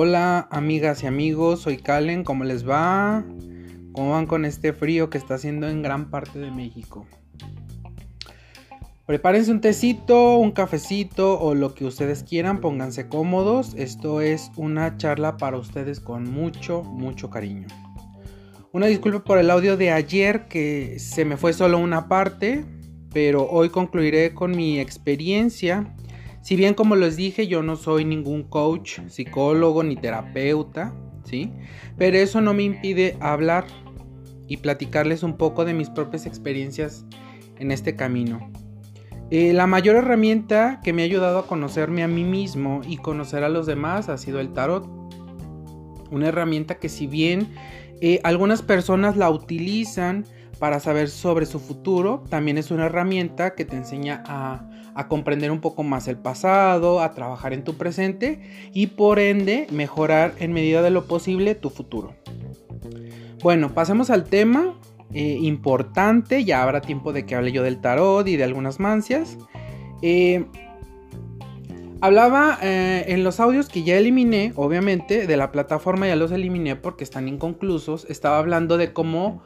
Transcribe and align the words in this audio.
Hola 0.00 0.46
amigas 0.52 1.02
y 1.02 1.08
amigos, 1.08 1.62
soy 1.62 1.76
Calen, 1.78 2.22
¿cómo 2.22 2.44
les 2.44 2.64
va? 2.68 3.24
¿Cómo 3.90 4.12
van 4.12 4.26
con 4.26 4.44
este 4.44 4.72
frío 4.72 5.10
que 5.10 5.18
está 5.18 5.34
haciendo 5.34 5.68
en 5.68 5.82
gran 5.82 6.08
parte 6.08 6.38
de 6.38 6.52
México? 6.52 7.04
Prepárense 9.06 9.50
un 9.50 9.60
tecito, 9.60 10.38
un 10.38 10.52
cafecito 10.52 11.40
o 11.40 11.56
lo 11.56 11.74
que 11.74 11.84
ustedes 11.84 12.22
quieran, 12.22 12.60
pónganse 12.60 13.08
cómodos. 13.08 13.74
Esto 13.76 14.20
es 14.20 14.52
una 14.54 14.96
charla 14.98 15.36
para 15.36 15.58
ustedes 15.58 15.98
con 15.98 16.30
mucho, 16.30 16.84
mucho 16.84 17.28
cariño. 17.28 17.66
Una 18.70 18.86
disculpa 18.86 19.24
por 19.24 19.38
el 19.38 19.50
audio 19.50 19.76
de 19.76 19.90
ayer 19.90 20.46
que 20.46 21.00
se 21.00 21.24
me 21.24 21.36
fue 21.36 21.52
solo 21.52 21.76
una 21.76 22.06
parte, 22.06 22.64
pero 23.12 23.50
hoy 23.50 23.70
concluiré 23.70 24.32
con 24.32 24.52
mi 24.52 24.78
experiencia 24.78 25.92
si 26.48 26.56
bien 26.56 26.72
como 26.72 26.96
les 26.96 27.18
dije, 27.18 27.46
yo 27.46 27.62
no 27.62 27.76
soy 27.76 28.06
ningún 28.06 28.42
coach, 28.42 29.00
psicólogo 29.08 29.82
ni 29.82 29.96
terapeuta, 29.96 30.94
¿sí? 31.22 31.52
Pero 31.98 32.16
eso 32.16 32.40
no 32.40 32.54
me 32.54 32.62
impide 32.62 33.18
hablar 33.20 33.66
y 34.46 34.56
platicarles 34.56 35.22
un 35.22 35.36
poco 35.36 35.66
de 35.66 35.74
mis 35.74 35.90
propias 35.90 36.24
experiencias 36.24 37.04
en 37.58 37.70
este 37.70 37.96
camino. 37.96 38.50
Eh, 39.30 39.52
la 39.52 39.66
mayor 39.66 39.96
herramienta 39.96 40.80
que 40.82 40.94
me 40.94 41.02
ha 41.02 41.04
ayudado 41.04 41.40
a 41.40 41.46
conocerme 41.46 42.02
a 42.02 42.08
mí 42.08 42.24
mismo 42.24 42.80
y 42.88 42.96
conocer 42.96 43.44
a 43.44 43.50
los 43.50 43.66
demás 43.66 44.08
ha 44.08 44.16
sido 44.16 44.40
el 44.40 44.54
tarot. 44.54 44.88
Una 46.10 46.28
herramienta 46.28 46.78
que 46.78 46.88
si 46.88 47.06
bien 47.06 47.48
eh, 48.00 48.20
algunas 48.24 48.62
personas 48.62 49.18
la 49.18 49.28
utilizan 49.28 50.24
para 50.58 50.80
saber 50.80 51.10
sobre 51.10 51.44
su 51.44 51.60
futuro, 51.60 52.24
también 52.30 52.56
es 52.56 52.70
una 52.70 52.86
herramienta 52.86 53.54
que 53.54 53.66
te 53.66 53.76
enseña 53.76 54.22
a 54.26 54.66
a 54.98 55.06
comprender 55.06 55.52
un 55.52 55.60
poco 55.60 55.84
más 55.84 56.08
el 56.08 56.16
pasado, 56.16 57.00
a 57.00 57.12
trabajar 57.14 57.52
en 57.52 57.62
tu 57.62 57.74
presente 57.74 58.40
y 58.74 58.88
por 58.88 59.20
ende 59.20 59.68
mejorar 59.70 60.34
en 60.40 60.52
medida 60.52 60.82
de 60.82 60.90
lo 60.90 61.04
posible 61.04 61.54
tu 61.54 61.70
futuro. 61.70 62.16
Bueno, 63.40 63.72
pasemos 63.74 64.10
al 64.10 64.24
tema 64.24 64.74
eh, 65.14 65.38
importante, 65.40 66.44
ya 66.44 66.64
habrá 66.64 66.80
tiempo 66.80 67.12
de 67.12 67.24
que 67.26 67.36
hable 67.36 67.52
yo 67.52 67.62
del 67.62 67.80
tarot 67.80 68.26
y 68.26 68.36
de 68.36 68.42
algunas 68.42 68.80
mancias. 68.80 69.38
Eh, 70.02 70.46
hablaba 72.00 72.58
eh, 72.60 73.04
en 73.06 73.22
los 73.22 73.38
audios 73.38 73.68
que 73.68 73.84
ya 73.84 73.96
eliminé, 73.96 74.52
obviamente, 74.56 75.28
de 75.28 75.36
la 75.36 75.52
plataforma 75.52 76.08
ya 76.08 76.16
los 76.16 76.32
eliminé 76.32 76.74
porque 76.74 77.04
están 77.04 77.28
inconclusos. 77.28 78.04
Estaba 78.10 78.38
hablando 78.38 78.76
de 78.76 78.92
cómo, 78.92 79.44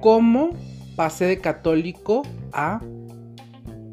cómo 0.00 0.50
pasé 0.94 1.24
de 1.24 1.38
católico 1.38 2.22
a 2.52 2.80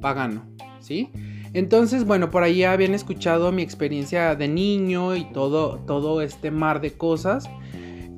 pagano, 0.06 0.46
¿sí? 0.82 1.10
Entonces, 1.54 2.06
bueno, 2.06 2.30
por 2.30 2.44
ahí 2.44 2.64
habían 2.64 2.94
escuchado 2.94 3.52
mi 3.52 3.64
experiencia 3.64 4.36
de 4.36 4.48
niño 4.48 5.16
y 5.16 5.24
todo, 5.32 5.80
todo 5.80 6.22
este 6.22 6.52
mar 6.52 6.80
de 6.80 6.92
cosas. 6.92 7.50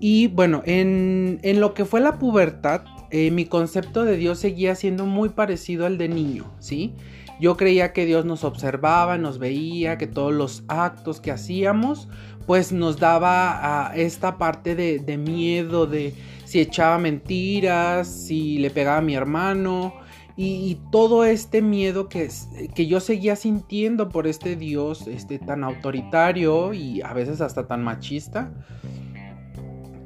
Y 0.02 0.28
bueno, 0.28 0.64
en, 0.66 1.40
lo 1.62 1.74
que 1.74 1.86
fue 1.86 2.02
la 2.02 2.20
pubertad, 2.20 2.82
eh, 3.10 3.32
mi 3.32 3.46
concepto 3.46 4.04
de 4.04 4.18
Dios 4.18 4.40
seguía 4.40 4.76
siendo 4.76 5.06
muy 5.06 5.30
parecido 5.30 5.86
al 5.86 5.98
de 5.98 6.10
niño, 6.10 6.54
¿sí? 6.60 6.94
Yo 7.40 7.56
creía 7.56 7.94
que 7.94 8.06
Dios 8.06 8.26
nos 8.26 8.44
observaba, 8.44 9.18
nos 9.18 9.40
veía, 9.40 9.98
que 9.98 10.08
todos 10.08 10.34
los 10.34 10.66
actos 10.68 11.22
que 11.22 11.32
hacíamos, 11.32 12.10
pues 12.46 12.74
nos 12.74 13.00
daba 13.00 13.94
esta 13.96 14.38
parte 14.38 14.76
de, 14.76 15.00
de 15.00 15.18
miedo, 15.18 15.88
de 15.88 16.14
si 16.44 16.60
echaba 16.60 16.98
mentiras, 16.98 18.10
si 18.10 18.58
le 18.58 18.72
pegaba 18.72 18.98
a 18.98 19.02
mi 19.02 19.16
hermano, 19.16 19.94
y, 20.40 20.78
todo 20.92 21.26
este 21.26 21.64
miedo 21.64 22.10
que, 22.10 22.30
que, 22.76 22.86
yo 22.86 23.00
seguía 23.00 23.36
sintiendo 23.36 24.10
por 24.10 24.28
este 24.28 24.56
Dios 24.56 25.08
este, 25.08 25.40
tan 25.40 25.64
autoritario 25.64 26.76
y 26.76 27.02
a 27.02 27.12
veces 27.14 27.42
hasta 27.42 27.66
tan 27.66 27.84
machista, 27.84 28.52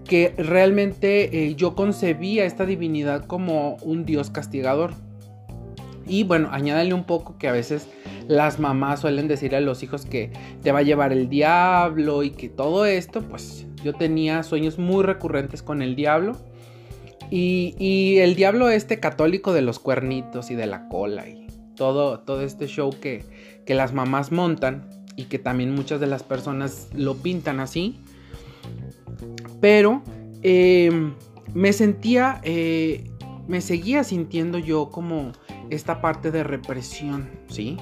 que 0.06 0.34
realmente 0.38 1.48
eh, 1.48 1.56
yo 1.56 1.76
concebía 1.76 2.46
esta 2.46 2.66
divinidad 2.66 3.26
como 3.26 3.76
un 3.82 4.06
Dios 4.06 4.30
castigador. 4.30 4.94
Y 6.08 6.24
bueno, 6.24 6.48
añádale 6.52 6.94
un 6.94 7.04
poco 7.04 7.38
que 7.38 7.50
a 7.50 7.52
veces 7.52 7.90
las 8.30 8.58
mamás 8.58 9.02
suelen 9.02 9.28
decir 9.28 9.54
a 9.54 9.60
los 9.60 9.84
hijos 9.84 10.06
que 10.06 10.32
te 10.64 10.72
va 10.72 10.80
a 10.80 10.84
llevar 10.84 11.12
el 11.12 11.28
diablo 11.28 12.24
y 12.24 12.32
que 12.32 12.48
todo 12.48 12.86
esto, 12.86 13.22
pues 13.22 13.68
yo 13.84 13.94
tenía 13.94 14.44
sueños 14.44 14.80
muy 14.80 15.04
recurrentes 15.04 15.62
con 15.62 15.82
el 15.82 15.98
diablo 15.98 16.38
y, 17.32 18.18
el 18.18 18.36
diablo 18.36 18.70
este 18.70 19.00
católico 19.00 19.54
de 19.54 19.62
los 19.62 19.80
cuernitos 19.80 20.52
y 20.52 20.56
de 20.56 20.68
la 20.68 20.90
cola 20.90 21.30
y 21.30 21.48
todo, 21.76 22.20
todo 22.20 22.42
este 22.42 22.68
show 22.68 22.92
que, 23.00 23.26
las 23.68 23.94
mamás 23.94 24.34
montan 24.34 24.90
y 25.16 25.26
que 25.26 25.40
también 25.40 25.74
muchas 25.74 26.02
de 26.02 26.08
las 26.08 26.24
personas 26.24 26.90
lo 26.94 27.16
pintan 27.16 27.62
así. 27.62 28.02
Pero 29.62 30.04
em, 30.44 31.14
me 31.54 31.72
sentía, 31.72 32.42
eh, 32.44 33.10
me 33.48 33.62
seguía 33.62 34.04
sintiendo 34.04 34.58
yo 34.58 34.90
como 34.90 35.32
esta 35.70 36.02
parte 36.02 36.32
de 36.32 36.44
represión, 36.44 37.30
¿sí? 37.48 37.78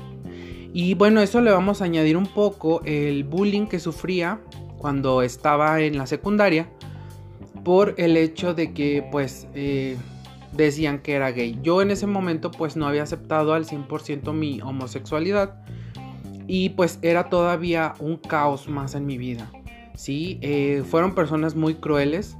Y 0.73 0.93
bueno, 0.93 1.21
eso 1.21 1.41
le 1.41 1.49
vamos 1.49 1.81
a 1.81 1.85
añadir 1.85 2.17
un 2.17 2.27
poco 2.27 2.81
el 2.85 3.23
bullying 3.23 3.65
que 3.65 3.79
sufría 3.79 4.39
cuando 4.77 5.23
estaba 5.23 5.81
en 5.81 5.97
la 5.97 6.05
secundaria 6.05 6.69
por 7.69 7.93
el 7.97 8.17
hecho 8.17 8.55
de 8.55 8.73
que 8.73 9.07
pues 9.11 9.45
eh, 9.53 9.95
decían 10.53 11.03
que 11.03 11.13
era 11.13 11.29
gay. 11.29 11.59
Yo 11.61 11.83
en 11.83 11.91
ese 11.91 12.07
momento 12.07 12.49
pues 12.49 12.75
no 12.75 12.87
había 12.87 13.03
aceptado 13.03 13.53
al 13.53 13.65
100% 13.65 14.33
mi 14.33 14.59
homosexualidad 14.59 15.61
y 16.47 16.69
pues 16.69 16.97
era 17.03 17.29
todavía 17.29 17.93
un 17.99 18.17
caos 18.17 18.67
más 18.69 18.95
en 18.95 19.05
mi 19.05 19.19
vida. 19.19 19.51
Sí, 19.93 20.39
eh, 20.41 20.81
fueron 20.83 21.13
personas 21.13 21.55
muy 21.55 21.75
crueles 21.75 22.37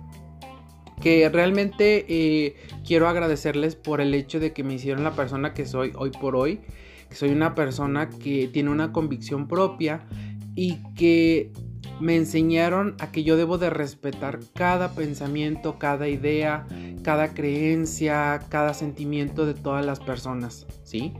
que 1.00 1.30
realmente 1.30 2.08
eh, 2.10 2.56
quiero 2.84 3.08
agradecerles 3.08 3.76
por 3.76 4.02
el 4.02 4.16
hecho 4.16 4.40
de 4.40 4.52
que 4.52 4.64
me 4.64 4.74
hicieron 4.74 5.04
la 5.04 5.12
persona 5.12 5.54
que 5.54 5.68
soy 5.68 5.92
hoy 5.96 6.10
por 6.10 6.36
hoy. 6.36 6.60
Que 7.08 7.16
soy 7.16 7.30
una 7.30 7.54
persona 7.54 8.10
que 8.10 8.48
tiene 8.48 8.72
una 8.72 8.92
convicción 8.92 9.48
propia 9.48 10.08
y 10.56 10.80
que 10.96 11.52
me 12.00 12.16
enseñaron 12.16 12.96
a 13.00 13.12
que 13.12 13.24
yo 13.24 13.38
debo 13.38 13.58
de 13.58 13.70
respetar 13.70 14.40
cada 14.54 14.94
pensamiento, 14.94 15.78
cada 15.78 16.08
idea, 16.08 16.66
cada 17.04 17.34
creencia, 17.34 18.40
cada 18.50 18.74
sentimiento 18.74 19.46
de 19.46 19.54
todas 19.54 19.86
las 19.86 20.00
personas, 20.00 20.66
¿sí? 20.84 21.14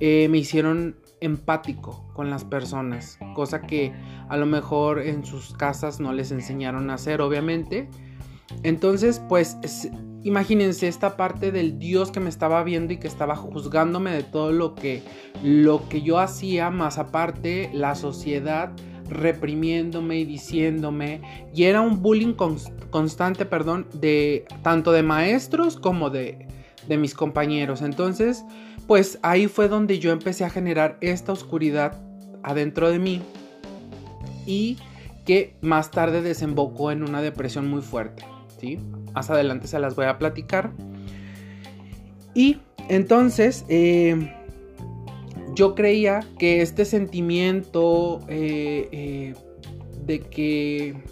Eh, 0.00 0.28
me 0.28 0.38
hicieron 0.38 0.96
empático 1.20 2.06
con 2.12 2.28
las 2.28 2.44
personas, 2.44 3.18
cosa 3.34 3.62
que 3.62 3.92
a 4.28 4.36
lo 4.36 4.46
mejor 4.46 5.00
en 5.00 5.24
sus 5.24 5.54
casas 5.54 6.00
no 6.00 6.12
les 6.12 6.30
enseñaron 6.30 6.90
a 6.90 6.94
hacer, 6.94 7.20
obviamente. 7.20 7.88
Entonces, 8.62 9.22
pues, 9.28 9.56
imagínense 10.22 10.88
esta 10.88 11.16
parte 11.16 11.52
del 11.52 11.78
Dios 11.78 12.10
que 12.10 12.20
me 12.20 12.28
estaba 12.28 12.62
viendo 12.62 12.92
y 12.92 12.98
que 12.98 13.08
estaba 13.08 13.36
juzgándome 13.36 14.10
de 14.10 14.22
todo 14.22 14.52
lo 14.52 14.74
que, 14.74 15.02
lo 15.42 15.88
que 15.88 16.02
yo 16.02 16.18
hacía, 16.18 16.70
más 16.70 16.98
aparte 16.98 17.70
la 17.72 17.94
sociedad 17.94 18.72
reprimiéndome 19.08 20.18
y 20.18 20.24
diciéndome 20.24 21.20
y 21.54 21.64
era 21.64 21.80
un 21.80 22.02
bullying 22.02 22.34
constante, 22.90 23.44
perdón, 23.46 23.86
de 23.92 24.44
tanto 24.62 24.92
de 24.92 25.02
maestros 25.02 25.76
como 25.76 26.10
de, 26.10 26.46
de 26.88 26.96
mis 26.96 27.14
compañeros. 27.14 27.82
Entonces, 27.82 28.44
pues 28.86 29.18
ahí 29.22 29.46
fue 29.46 29.68
donde 29.68 29.98
yo 29.98 30.12
empecé 30.12 30.44
a 30.44 30.50
generar 30.50 30.98
esta 31.00 31.32
oscuridad 31.32 32.00
adentro 32.42 32.90
de 32.90 32.98
mí 32.98 33.22
y 34.46 34.78
que 35.24 35.56
más 35.60 35.90
tarde 35.90 36.22
desembocó 36.22 36.92
en 36.92 37.02
una 37.02 37.20
depresión 37.20 37.68
muy 37.68 37.82
fuerte, 37.82 38.24
¿sí? 38.60 38.78
Más 39.12 39.28
adelante 39.28 39.66
se 39.66 39.80
las 39.80 39.96
voy 39.96 40.06
a 40.06 40.18
platicar. 40.18 40.70
Y 42.32 42.58
entonces, 42.88 43.64
eh, 43.68 44.32
yo 45.56 45.74
creía 45.74 46.20
que 46.38 46.60
este 46.60 46.84
sentimiento 46.84 48.20
eh, 48.28 48.88
eh, 48.92 49.34
de 50.04 50.20
que 50.20 51.02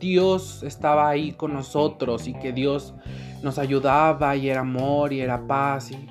Dios 0.00 0.62
estaba 0.62 1.08
ahí 1.08 1.32
con 1.32 1.52
nosotros 1.52 2.26
y 2.26 2.32
que 2.32 2.52
Dios 2.52 2.94
nos 3.42 3.58
ayudaba 3.58 4.34
y 4.36 4.48
era 4.48 4.62
amor 4.62 5.12
y 5.12 5.20
era 5.20 5.46
paz 5.46 5.90
y 5.90 6.08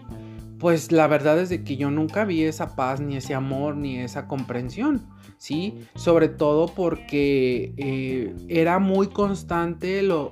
pues 0.60 0.92
la 0.92 1.08
verdad 1.08 1.40
es 1.40 1.50
de 1.50 1.64
que 1.64 1.76
yo 1.76 1.90
nunca 1.90 2.26
vi 2.26 2.44
esa 2.44 2.76
paz 2.76 3.02
ni 3.02 3.18
ese 3.18 3.34
amor 3.34 3.76
ni 3.76 3.98
esa 4.00 4.28
comprensión. 4.28 5.02
¿sí? 5.38 5.80
Sobre 5.96 6.30
todo 6.30 6.68
porque 6.68 7.74
eh, 7.76 8.34
era 8.48 8.80
muy 8.80 9.08
constante 9.08 10.02
lo, 10.04 10.30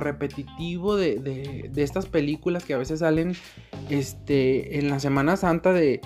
repetitivo 0.00 0.96
de, 0.96 1.70
estas 1.76 2.06
películas 2.06 2.64
que 2.64 2.74
a 2.74 2.78
veces 2.78 2.98
salen 2.98 3.34
este, 3.90 4.80
en 4.80 4.90
la 4.90 4.98
Semana 4.98 5.36
Santa 5.36 5.72
de, 5.72 6.00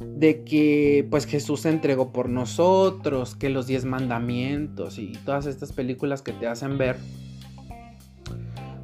de 0.00 0.44
que 0.44 1.06
pues 1.10 1.26
Jesús 1.26 1.60
se 1.60 1.68
entregó 1.68 2.12
por 2.12 2.28
nosotros, 2.28 3.36
que 3.36 3.50
los 3.50 3.66
diez 3.66 3.84
mandamientos 3.84 4.98
y 4.98 5.12
todas 5.24 5.46
estas 5.46 5.72
películas 5.72 6.22
que 6.22 6.32
te 6.32 6.46
hacen 6.46 6.78
ver 6.78 6.96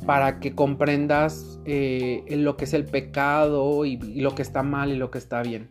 para 0.06 0.38
que 0.38 0.54
comprendas 0.54 1.58
eh, 1.64 2.24
lo 2.30 2.56
que 2.56 2.64
es 2.64 2.74
el 2.74 2.84
pecado 2.84 3.84
y, 3.84 3.96
lo 3.96 4.34
que 4.34 4.42
está 4.42 4.62
mal 4.62 4.92
y 4.92 4.96
lo 4.96 5.10
que 5.10 5.18
está 5.18 5.42
bien. 5.42 5.68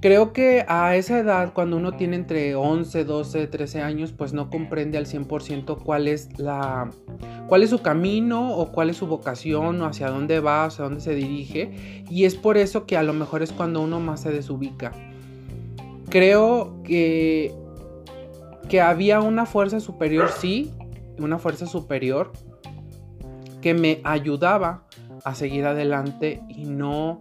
Creo 0.00 0.32
que 0.32 0.64
a 0.68 0.94
esa 0.96 1.18
edad, 1.18 1.52
cuando 1.54 1.76
uno 1.76 1.92
tiene 1.92 2.16
entre 2.16 2.54
11, 2.54 3.04
12, 3.04 3.46
13 3.46 3.82
años, 3.82 4.12
pues 4.12 4.32
no 4.32 4.50
comprende 4.50 4.98
al 4.98 5.06
100% 5.06 5.78
cuál 5.82 6.06
es 6.06 6.38
la 6.38 6.90
cuál 7.48 7.62
es 7.62 7.70
su 7.70 7.80
camino 7.80 8.56
o 8.56 8.72
cuál 8.72 8.90
es 8.90 8.96
su 8.96 9.06
vocación 9.06 9.80
o 9.80 9.86
hacia 9.86 10.08
dónde 10.08 10.40
va, 10.40 10.64
hacia 10.64 10.84
dónde 10.84 11.00
se 11.00 11.14
dirige, 11.14 12.04
y 12.10 12.24
es 12.24 12.34
por 12.34 12.56
eso 12.56 12.86
que 12.86 12.96
a 12.96 13.02
lo 13.02 13.14
mejor 13.14 13.42
es 13.42 13.52
cuando 13.52 13.80
uno 13.80 14.00
más 14.00 14.20
se 14.20 14.32
desubica. 14.32 14.92
Creo 16.10 16.82
que 16.84 17.54
que 18.68 18.80
había 18.80 19.20
una 19.20 19.46
fuerza 19.46 19.80
superior, 19.80 20.28
sí, 20.28 20.72
una 21.18 21.38
fuerza 21.38 21.66
superior 21.66 22.32
que 23.60 23.74
me 23.74 24.00
ayudaba 24.04 24.84
a 25.24 25.34
seguir 25.34 25.66
adelante 25.66 26.42
y 26.48 26.64
no 26.64 27.18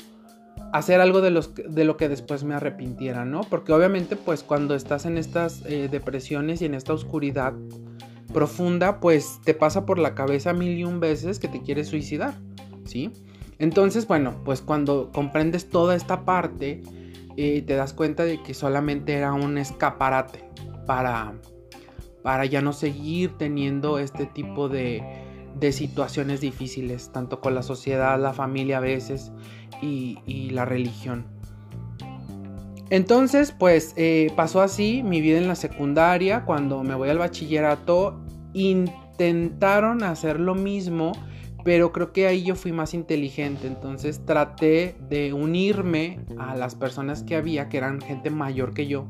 hacer 0.77 0.99
algo 0.99 1.21
de, 1.21 1.31
los, 1.31 1.55
de 1.55 1.85
lo 1.85 1.95
que 1.95 2.09
después 2.09 2.43
me 2.43 2.53
arrepintiera, 2.53 3.23
¿no? 3.23 3.41
Porque 3.49 3.71
obviamente 3.71 4.17
pues 4.17 4.43
cuando 4.43 4.75
estás 4.75 5.05
en 5.05 5.17
estas 5.17 5.63
eh, 5.65 5.87
depresiones 5.89 6.61
y 6.61 6.65
en 6.65 6.73
esta 6.73 6.91
oscuridad 6.91 7.53
profunda, 8.33 8.99
pues 8.99 9.39
te 9.45 9.53
pasa 9.53 9.85
por 9.85 9.99
la 9.99 10.15
cabeza 10.15 10.51
mil 10.51 10.77
y 10.77 10.83
un 10.83 10.99
veces 10.99 11.39
que 11.39 11.47
te 11.47 11.61
quieres 11.61 11.87
suicidar, 11.87 12.33
¿sí? 12.83 13.11
Entonces, 13.57 14.05
bueno, 14.05 14.41
pues 14.43 14.61
cuando 14.61 15.11
comprendes 15.13 15.69
toda 15.69 15.95
esta 15.95 16.25
parte, 16.25 16.81
eh, 17.37 17.61
te 17.61 17.75
das 17.75 17.93
cuenta 17.93 18.25
de 18.25 18.43
que 18.43 18.53
solamente 18.53 19.13
era 19.13 19.31
un 19.31 19.57
escaparate 19.57 20.43
para, 20.85 21.35
para 22.21 22.43
ya 22.43 22.61
no 22.61 22.73
seguir 22.73 23.37
teniendo 23.37 23.97
este 23.97 24.25
tipo 24.25 24.67
de, 24.67 25.01
de 25.59 25.71
situaciones 25.71 26.41
difíciles, 26.41 27.11
tanto 27.11 27.39
con 27.39 27.55
la 27.55 27.63
sociedad, 27.63 28.19
la 28.19 28.33
familia 28.33 28.77
a 28.77 28.81
veces 28.81 29.31
y, 29.81 30.49
la 30.51 30.65
religión. 30.65 31.25
Entonces, 32.89 33.51
pues 33.51 33.93
eh, 33.97 34.31
pasó 34.35 34.61
así 34.61 35.01
mi 35.03 35.21
vida 35.21 35.37
en 35.37 35.47
la 35.47 35.55
secundaria, 35.55 36.45
cuando 36.45 36.83
me 36.83 36.93
voy 36.93 37.09
al 37.09 37.17
bachillerato, 37.17 38.21
intentaron 38.53 40.03
hacer 40.03 40.39
lo 40.39 40.55
mismo, 40.55 41.13
pero 41.63 41.91
creo 41.91 42.13
que 42.13 42.27
ahí 42.27 42.43
yo 42.43 42.55
fui 42.55 42.71
más 42.71 42.93
inteligente, 42.93 43.65
entonces 43.65 44.23
traté 44.23 44.95
de 45.09 45.33
unirme 45.33 46.19
a 46.37 46.55
las 46.55 46.75
personas 46.75 47.23
que 47.23 47.35
había, 47.35 47.69
que 47.69 47.77
eran 47.77 48.01
gente 48.01 48.29
mayor 48.29 48.75
que 48.75 48.85
yo, 48.85 49.07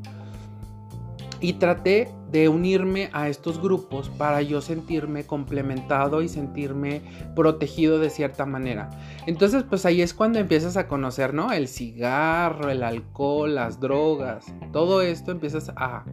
y 1.40 1.54
traté 1.54 2.08
de 2.30 2.48
unirme 2.48 3.08
a 3.12 3.28
estos 3.28 3.60
grupos 3.60 4.08
para 4.10 4.42
yo 4.42 4.60
sentirme 4.60 5.24
complementado 5.24 6.22
y 6.22 6.28
sentirme 6.28 7.02
protegido 7.34 7.98
de 7.98 8.10
cierta 8.10 8.46
manera. 8.46 8.90
Entonces, 9.26 9.62
pues 9.62 9.86
ahí 9.86 10.02
es 10.02 10.12
cuando 10.12 10.38
empiezas 10.38 10.76
a 10.76 10.88
conocer, 10.88 11.34
¿no? 11.34 11.52
El 11.52 11.68
cigarro, 11.68 12.70
el 12.70 12.82
alcohol, 12.82 13.54
las 13.54 13.80
drogas, 13.80 14.46
todo 14.72 15.02
esto 15.02 15.30
empiezas 15.30 15.72
a, 15.76 16.04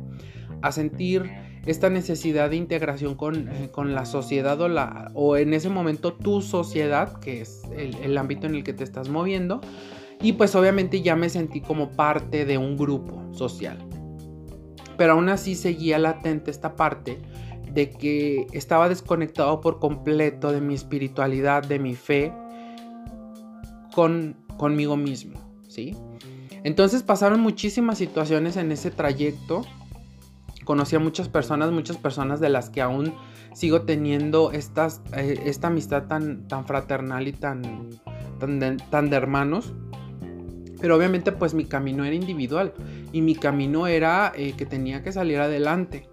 sentir 0.71 1.29
esta 1.65 1.89
necesidad 1.89 2.49
de 2.49 2.55
integración 2.55 3.15
con, 3.15 3.49
eh, 3.49 3.69
la 3.85 4.05
sociedad 4.05 4.59
o, 4.61 4.69
la, 4.69 5.11
o 5.13 5.35
en 5.35 5.53
ese 5.53 5.69
momento 5.69 6.13
tu 6.13 6.41
sociedad, 6.41 7.19
que 7.19 7.41
es 7.41 7.63
el, 7.75 7.95
el 7.95 8.17
ámbito 8.17 8.47
en 8.47 8.55
el 8.55 8.63
que 8.63 8.73
te 8.73 8.83
estás 8.83 9.09
moviendo. 9.09 9.59
Y 10.21 10.33
pues 10.33 10.55
obviamente 10.55 11.01
ya 11.01 11.17
me 11.17 11.27
sentí 11.27 11.59
como 11.59 11.91
parte 11.91 12.45
de 12.45 12.57
un 12.57 12.77
grupo 12.77 13.21
social. 13.33 13.77
Pero 14.97 15.13
aún 15.13 15.29
así 15.29 15.55
seguía 15.55 15.97
latente 15.99 16.51
esta 16.51 16.75
parte 16.75 17.19
de 17.71 17.89
que 17.89 18.47
estaba 18.51 18.87
desconectado 18.89 19.59
por 19.61 19.79
completo 19.79 20.51
de 20.51 20.61
mi 20.61 20.75
espiritualidad, 20.75 21.63
de 21.63 21.79
mi 21.79 21.95
fe 21.95 22.31
con, 23.93 24.37
conmigo 24.57 24.95
mismo, 24.95 25.39
¿sí? 25.67 25.95
Entonces 26.63 27.03
pasaron 27.03 27.41
muchísimas 27.41 27.97
situaciones 27.97 28.57
en 28.57 28.71
ese 28.71 28.91
trayecto. 28.91 29.63
Conocí 30.63 30.95
a 30.95 30.99
muchas 30.99 31.27
personas, 31.27 31.71
muchas 31.71 31.97
personas 31.97 32.39
de 32.39 32.49
las 32.49 32.69
que 32.69 32.81
aún 32.81 33.13
sigo 33.53 33.81
teniendo 33.81 34.51
eh, 34.53 35.39
esta 35.45 35.67
amistad 35.67 36.07
tan, 36.07 36.47
tan 36.47 36.65
fraternal 36.65 37.27
y 37.27 37.33
tan, 37.33 37.89
tan 38.89 39.09
de 39.09 39.15
hermanos. 39.15 39.73
Pero 40.83 40.97
obviamente 40.97 41.31
pues 41.31 41.53
mi 41.53 41.63
camino 41.63 42.03
era 42.03 42.13
individual 42.13 42.73
y 43.13 43.21
mi 43.21 43.35
camino 43.35 43.87
era 43.87 44.33
eh, 44.35 44.51
que 44.57 44.65
tenía 44.65 45.01
que 45.01 45.13
salir 45.13 45.39
adelante. 45.39 46.09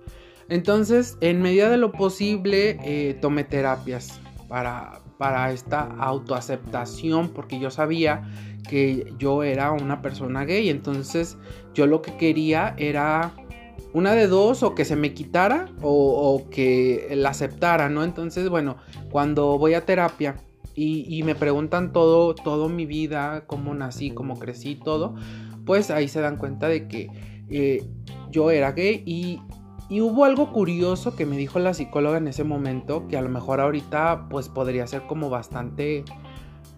Entonces, 0.49 1.19
en 1.21 1.43
medida 1.43 1.69
de 1.71 1.77
lo 1.77 1.91
posible, 1.91 2.79
eh, 2.85 3.19
tomé 3.21 3.43
terapias 3.43 4.21
para, 4.47 5.01
para 5.19 5.51
esta 5.51 5.81
autoaceptación 5.99 7.31
porque 7.31 7.59
yo 7.59 7.73
sabía 7.73 8.23
que 8.69 9.13
yo 9.19 9.43
era 9.43 9.73
una 9.73 10.03
persona 10.03 10.45
gay. 10.45 10.71
Entonces, 10.71 11.37
yo 11.75 11.89
lo 11.89 12.01
que 12.01 12.17
quería 12.17 12.77
era 12.79 13.33
una 13.93 14.15
de 14.15 14.29
dos, 14.29 14.63
o 14.63 14.77
que 14.77 14.85
se 14.85 14.95
me 14.95 15.15
quitara 15.15 15.69
o, 15.83 15.91
o 15.91 16.49
que 16.49 17.09
la 17.17 17.31
aceptara, 17.31 17.89
¿no? 17.89 18.05
Entonces, 18.05 18.49
bueno, 18.49 18.77
cuando 19.11 19.59
voy 19.59 19.75
a 19.75 19.85
terapia 19.85 20.37
y, 20.75 21.23
me 21.25 21.35
preguntan 21.35 21.93
todo, 21.93 22.35
todo 22.35 22.69
mi 22.69 22.87
vida, 22.87 23.45
cómo 23.47 23.75
nací, 23.75 24.13
cómo 24.13 24.39
crecí, 24.39 24.77
todo, 24.77 25.15
pues 25.67 25.91
ahí 25.91 26.09
se 26.09 26.21
dan 26.21 26.37
cuenta 26.37 26.69
de 26.69 26.89
que 26.89 27.11
eh, 27.51 27.85
yo 28.31 28.51
era 28.51 28.73
gay 28.73 29.03
y, 29.05 29.41
y 29.89 30.01
hubo 30.01 30.25
algo 30.25 30.53
curioso 30.53 31.17
que 31.17 31.27
me 31.27 31.37
dijo 31.37 31.59
la 31.59 31.75
psicóloga 31.75 32.19
en 32.19 32.29
ese 32.29 32.45
momento, 32.45 33.07
que 33.09 33.17
a 33.17 33.23
lo 33.23 33.29
mejor 33.29 33.61
ahorita 33.61 34.29
pues 34.31 34.49
podría 34.49 34.87
ser 34.87 35.03
como 35.03 35.29
bastante 35.29 36.05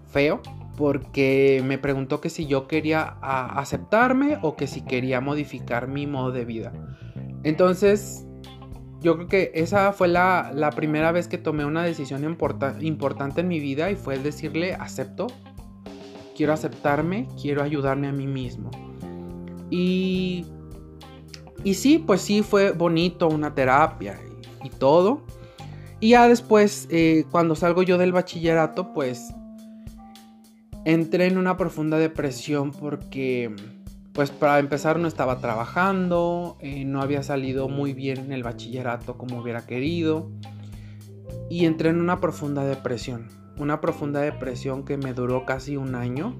feo, 0.08 0.40
porque 0.76 1.62
me 1.64 1.78
preguntó 1.78 2.20
que 2.20 2.30
si 2.30 2.46
yo 2.46 2.66
quería 2.66 3.02
aceptarme 3.20 4.38
o 4.42 4.56
que 4.56 4.66
si 4.66 4.80
quería 4.80 5.20
modificar 5.20 5.86
mi 5.86 6.06
modo 6.06 6.32
de 6.32 6.44
vida. 6.44 6.72
Entonces 7.44 8.26
yo 9.02 9.16
creo 9.16 9.28
que 9.28 9.50
esa 9.54 9.92
fue 9.92 10.08
la, 10.08 10.70
primera 10.76 11.12
vez 11.12 11.28
que 11.28 11.38
tomé 11.38 11.64
una 11.64 11.82
decisión 11.82 12.24
importante 12.24 13.40
en 13.40 13.48
mi 13.48 13.60
vida 13.60 13.90
y 13.90 13.96
fue 13.96 14.14
el 14.14 14.22
decirle, 14.22 14.74
acepto, 14.74 15.26
quiero 16.36 16.52
aceptarme, 16.52 17.28
quiero 17.40 17.62
ayudarme 17.62 18.08
a 18.08 18.12
mí 18.12 18.26
mismo. 18.26 18.70
Y, 19.70 20.46
y 21.64 21.74
sí, 21.74 21.98
pues 21.98 22.20
sí, 22.20 22.42
fue 22.42 22.72
bonito 22.72 23.28
una 23.28 23.54
terapia 23.54 24.20
y, 24.62 24.70
todo. 24.70 25.22
Y 25.98 26.10
ya 26.10 26.28
después, 26.28 26.88
eh, 26.90 27.24
cuando 27.30 27.54
salgo 27.54 27.82
yo 27.82 27.98
del 27.98 28.12
bachillerato, 28.12 28.92
pues 28.92 29.34
entré 30.84 31.26
en 31.26 31.38
una 31.38 31.56
profunda 31.56 31.98
depresión 31.98 32.70
porque 32.72 33.54
pues 34.12 34.30
para 34.30 34.58
empezar 34.58 34.98
no 34.98 35.08
estaba 35.08 35.38
trabajando, 35.38 36.56
eh, 36.60 36.84
no 36.84 37.00
había 37.00 37.22
salido 37.22 37.68
muy 37.68 37.94
bien 37.94 38.18
en 38.18 38.32
el 38.32 38.42
bachillerato 38.42 39.16
como 39.16 39.40
hubiera 39.40 39.66
querido. 39.66 40.30
Y 41.48 41.64
entré 41.64 41.90
en 41.90 42.00
una 42.00 42.20
profunda 42.20 42.64
depresión, 42.64 43.28
una 43.58 43.80
profunda 43.80 44.20
depresión 44.20 44.84
que 44.84 44.96
me 44.96 45.14
duró 45.14 45.44
casi 45.44 45.76
un 45.76 45.94
año, 45.94 46.38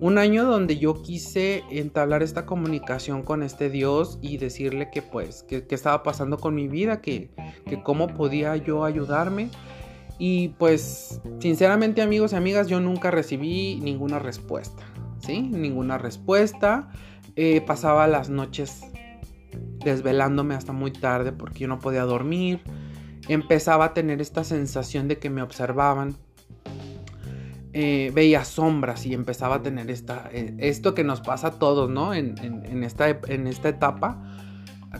un 0.00 0.18
año 0.18 0.44
donde 0.44 0.78
yo 0.78 1.02
quise 1.02 1.62
entablar 1.70 2.22
esta 2.22 2.46
comunicación 2.46 3.22
con 3.22 3.42
este 3.42 3.68
Dios 3.70 4.18
y 4.22 4.38
decirle 4.38 4.90
que 4.90 5.02
pues, 5.02 5.42
que, 5.42 5.64
estaba 5.70 6.02
pasando 6.02 6.38
con 6.38 6.54
mi 6.54 6.68
vida, 6.68 7.00
que, 7.00 7.30
que 7.66 7.82
cómo 7.82 8.08
podía 8.08 8.56
yo 8.56 8.84
ayudarme. 8.84 9.50
Y 10.18 10.48
pues, 10.58 11.20
sinceramente 11.38 12.02
amigos 12.02 12.32
y 12.32 12.36
amigas, 12.36 12.68
yo 12.68 12.80
nunca 12.80 13.10
recibí 13.10 13.80
ninguna 13.82 14.18
respuesta, 14.18 14.82
¿sí? 15.20 15.40
Ninguna 15.42 15.98
respuesta. 15.98 16.90
Eh, 17.36 17.60
pasaba 17.60 18.06
las 18.06 18.28
noches 18.28 18.82
desvelándome 19.84 20.54
hasta 20.54 20.72
muy 20.72 20.92
tarde 20.92 21.32
porque 21.32 21.60
yo 21.60 21.68
no 21.68 21.78
podía 21.78 22.02
dormir. 22.04 22.60
Empezaba 23.28 23.86
a 23.86 23.94
tener 23.94 24.20
esta 24.20 24.44
sensación 24.44 25.08
de 25.08 25.18
que 25.18 25.30
me 25.30 25.42
observaban. 25.42 26.16
Eh, 27.72 28.10
veía 28.12 28.44
sombras 28.44 29.06
y 29.06 29.14
empezaba 29.14 29.56
a 29.56 29.62
tener 29.62 29.90
esta, 29.90 30.28
eh, 30.32 30.56
esto 30.58 30.92
que 30.92 31.04
nos 31.04 31.20
pasa 31.20 31.48
a 31.48 31.58
todos, 31.60 31.88
¿no? 31.88 32.14
En, 32.14 32.82
esta, 32.82 33.08
en 33.08 33.46
esta 33.46 33.68
etapa, 33.68 34.20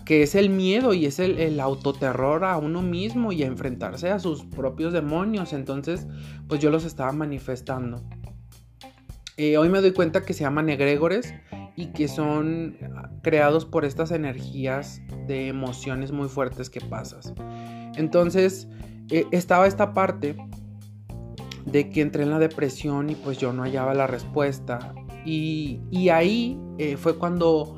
que 0.05 0.23
es 0.23 0.37
el 0.37 0.51
miedo 0.51 0.95
y 0.95 1.07
es 1.07 1.19
el, 1.19 1.41
el, 1.41 1.59
autoterror 1.59 2.45
a 2.45 2.59
uno 2.59 2.81
mismo 2.81 3.33
y 3.33 3.43
a 3.43 3.47
enfrentarse 3.47 4.11
a 4.11 4.21
sus 4.21 4.45
propios 4.45 4.93
demonios. 4.93 5.53
Entonces, 5.53 6.07
pues 6.47 6.61
yo 6.61 6.71
los 6.71 6.85
estaba 6.85 7.11
manifestando. 7.11 8.01
Hoy 9.59 9.69
me 9.69 9.81
doy 9.81 9.93
cuenta 9.93 10.23
que 10.23 10.35
se 10.35 10.45
llaman 10.45 10.69
egregores 10.69 11.35
y 11.77 11.87
que 11.87 12.09
son 12.09 12.77
creados 13.23 13.65
por 13.65 13.85
estas 13.85 14.11
energías 14.11 15.01
de 15.27 15.49
emociones 15.49 16.13
muy 16.13 16.29
fuertes 16.29 16.69
que 16.69 16.81
pasas. 16.81 17.33
Entonces 17.97 18.69
eh, 19.11 19.27
estaba 19.31 19.67
esta 19.67 19.93
parte 19.93 20.37
de 21.65 21.91
que 21.91 22.01
entré 22.01 22.23
en 22.23 22.31
la 22.31 22.39
depresión 22.39 23.11
y 23.11 23.15
pues 23.15 23.39
yo 23.39 23.53
no 23.53 23.63
hallaba 23.63 23.95
la 23.95 24.07
respuesta. 24.07 24.95
Y, 25.25 25.81
ahí 26.09 26.59
eh, 26.79 26.97
fue 26.97 27.17
cuando 27.17 27.77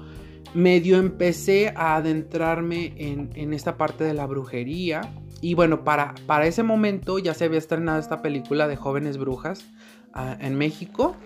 medio 0.54 0.98
empecé 0.98 1.72
a 1.74 1.96
adentrarme 1.96 2.94
en, 2.96 3.52
esta 3.52 3.76
parte 3.76 4.04
de 4.04 4.14
la 4.14 4.26
brujería. 4.26 5.12
Y 5.40 5.54
bueno, 5.54 5.82
para, 5.82 6.14
para 6.26 6.46
ese 6.46 6.62
momento 6.62 7.18
ya 7.18 7.34
se 7.34 7.46
había 7.46 7.58
estrenado 7.58 7.98
esta 7.98 8.22
película 8.22 8.68
de 8.68 8.76
jóvenes 8.76 9.18
brujas 9.18 9.64
ah, 10.12 10.36
en 10.40 10.56
México. 10.56 11.16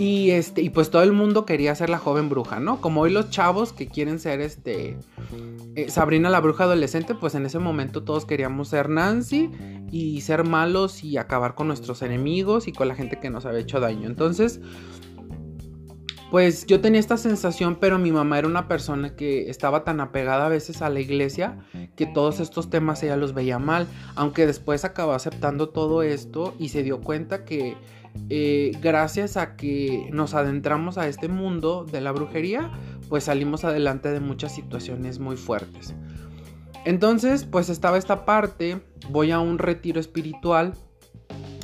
Y, 0.00 0.30
este, 0.30 0.62
y 0.62 0.70
pues 0.70 0.88
todo 0.88 1.02
el 1.02 1.12
mundo 1.12 1.44
quería 1.44 1.74
ser 1.74 1.90
la 1.90 1.98
joven 1.98 2.30
bruja, 2.30 2.58
¿no? 2.58 2.80
Como 2.80 3.02
hoy 3.02 3.10
los 3.10 3.28
chavos 3.28 3.74
que 3.74 3.86
quieren 3.86 4.18
ser 4.18 4.40
este 4.40 4.96
eh, 5.74 5.90
Sabrina 5.90 6.30
la 6.30 6.40
bruja 6.40 6.64
adolescente, 6.64 7.14
pues 7.14 7.34
en 7.34 7.44
ese 7.44 7.58
momento 7.58 8.02
todos 8.02 8.24
queríamos 8.24 8.68
ser 8.68 8.88
Nancy 8.88 9.50
y 9.92 10.22
ser 10.22 10.44
malos 10.44 11.04
y 11.04 11.18
acabar 11.18 11.54
con 11.54 11.66
nuestros 11.66 12.00
enemigos 12.00 12.66
y 12.66 12.72
con 12.72 12.88
la 12.88 12.94
gente 12.94 13.20
que 13.20 13.28
nos 13.28 13.44
había 13.44 13.60
hecho 13.60 13.78
daño. 13.78 14.06
Entonces, 14.06 14.62
pues 16.30 16.64
yo 16.64 16.80
tenía 16.80 16.98
esta 16.98 17.18
sensación, 17.18 17.76
pero 17.78 17.98
mi 17.98 18.10
mamá 18.10 18.38
era 18.38 18.48
una 18.48 18.68
persona 18.68 19.16
que 19.16 19.50
estaba 19.50 19.84
tan 19.84 20.00
apegada 20.00 20.46
a 20.46 20.48
veces 20.48 20.80
a 20.80 20.88
la 20.88 21.00
iglesia 21.00 21.58
que 21.94 22.06
todos 22.06 22.40
estos 22.40 22.70
temas 22.70 23.02
ella 23.02 23.16
los 23.16 23.34
veía 23.34 23.58
mal, 23.58 23.86
aunque 24.14 24.46
después 24.46 24.86
acabó 24.86 25.12
aceptando 25.12 25.68
todo 25.68 26.02
esto 26.02 26.54
y 26.58 26.70
se 26.70 26.82
dio 26.82 27.02
cuenta 27.02 27.44
que 27.44 27.76
eh, 28.28 28.72
gracias 28.80 29.36
a 29.36 29.56
que 29.56 30.08
nos 30.12 30.34
adentramos 30.34 30.98
a 30.98 31.08
este 31.08 31.28
mundo 31.28 31.84
de 31.84 32.00
la 32.00 32.12
brujería, 32.12 32.70
pues 33.08 33.24
salimos 33.24 33.64
adelante 33.64 34.10
de 34.10 34.20
muchas 34.20 34.54
situaciones 34.54 35.18
muy 35.18 35.36
fuertes. 35.36 35.94
Entonces, 36.84 37.44
pues 37.44 37.68
estaba 37.68 37.98
esta 37.98 38.24
parte, 38.24 38.80
voy 39.10 39.30
a 39.32 39.40
un 39.40 39.58
retiro 39.58 40.00
espiritual 40.00 40.74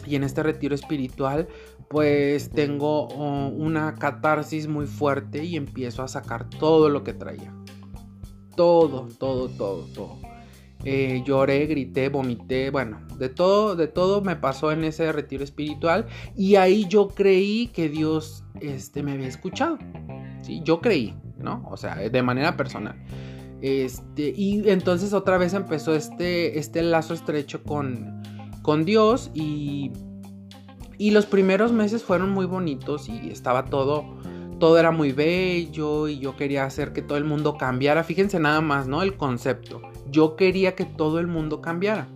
y 0.06 0.14
en 0.14 0.24
este 0.24 0.42
retiro 0.42 0.74
espiritual 0.74 1.48
pues 1.88 2.50
tengo 2.50 3.08
oh, 3.08 3.48
una 3.48 3.94
catarsis 3.94 4.66
muy 4.66 4.86
fuerte 4.86 5.44
y 5.44 5.56
empiezo 5.56 6.02
a 6.02 6.08
sacar 6.08 6.48
todo 6.50 6.88
lo 6.88 7.04
que 7.04 7.12
traía. 7.12 7.54
Todo, 8.56 9.08
todo, 9.18 9.48
todo, 9.48 9.86
todo. 9.94 10.25
Eh, 10.84 11.22
lloré, 11.24 11.66
grité, 11.66 12.08
vomité, 12.08 12.70
bueno, 12.70 13.00
de 13.18 13.28
todo, 13.28 13.74
de 13.74 13.88
todo 13.88 14.20
me 14.20 14.36
pasó 14.36 14.70
en 14.70 14.84
ese 14.84 15.10
retiro 15.10 15.42
espiritual 15.42 16.06
y 16.36 16.56
ahí 16.56 16.86
yo 16.86 17.08
creí 17.08 17.68
que 17.68 17.88
Dios 17.88 18.44
este, 18.60 19.02
me 19.02 19.12
había 19.12 19.26
escuchado. 19.26 19.78
¿sí? 20.42 20.60
Yo 20.64 20.80
creí, 20.80 21.14
¿no? 21.38 21.66
O 21.70 21.76
sea, 21.76 21.96
de 21.96 22.22
manera 22.22 22.56
personal. 22.56 22.94
Este, 23.62 24.32
y 24.36 24.68
entonces 24.68 25.12
otra 25.12 25.38
vez 25.38 25.54
empezó 25.54 25.94
este, 25.94 26.58
este 26.58 26.82
lazo 26.82 27.14
estrecho 27.14 27.64
con, 27.64 28.22
con 28.62 28.84
Dios 28.84 29.30
y, 29.34 29.90
y 30.98 31.10
los 31.10 31.26
primeros 31.26 31.72
meses 31.72 32.04
fueron 32.04 32.30
muy 32.30 32.46
bonitos 32.46 33.08
y 33.08 33.30
estaba 33.30 33.64
todo, 33.64 34.04
todo 34.60 34.78
era 34.78 34.90
muy 34.90 35.12
bello 35.12 36.06
y 36.06 36.18
yo 36.18 36.36
quería 36.36 36.64
hacer 36.64 36.92
que 36.92 37.02
todo 37.02 37.18
el 37.18 37.24
mundo 37.24 37.56
cambiara. 37.56 38.04
Fíjense 38.04 38.38
nada 38.38 38.60
más, 38.60 38.86
¿no? 38.86 39.02
El 39.02 39.16
concepto 39.16 39.80
yo 40.10 40.36
quería 40.36 40.74
que 40.74 40.84
todo 40.84 41.18
el 41.18 41.26
mundo 41.26 41.60
cambiara. 41.60 42.08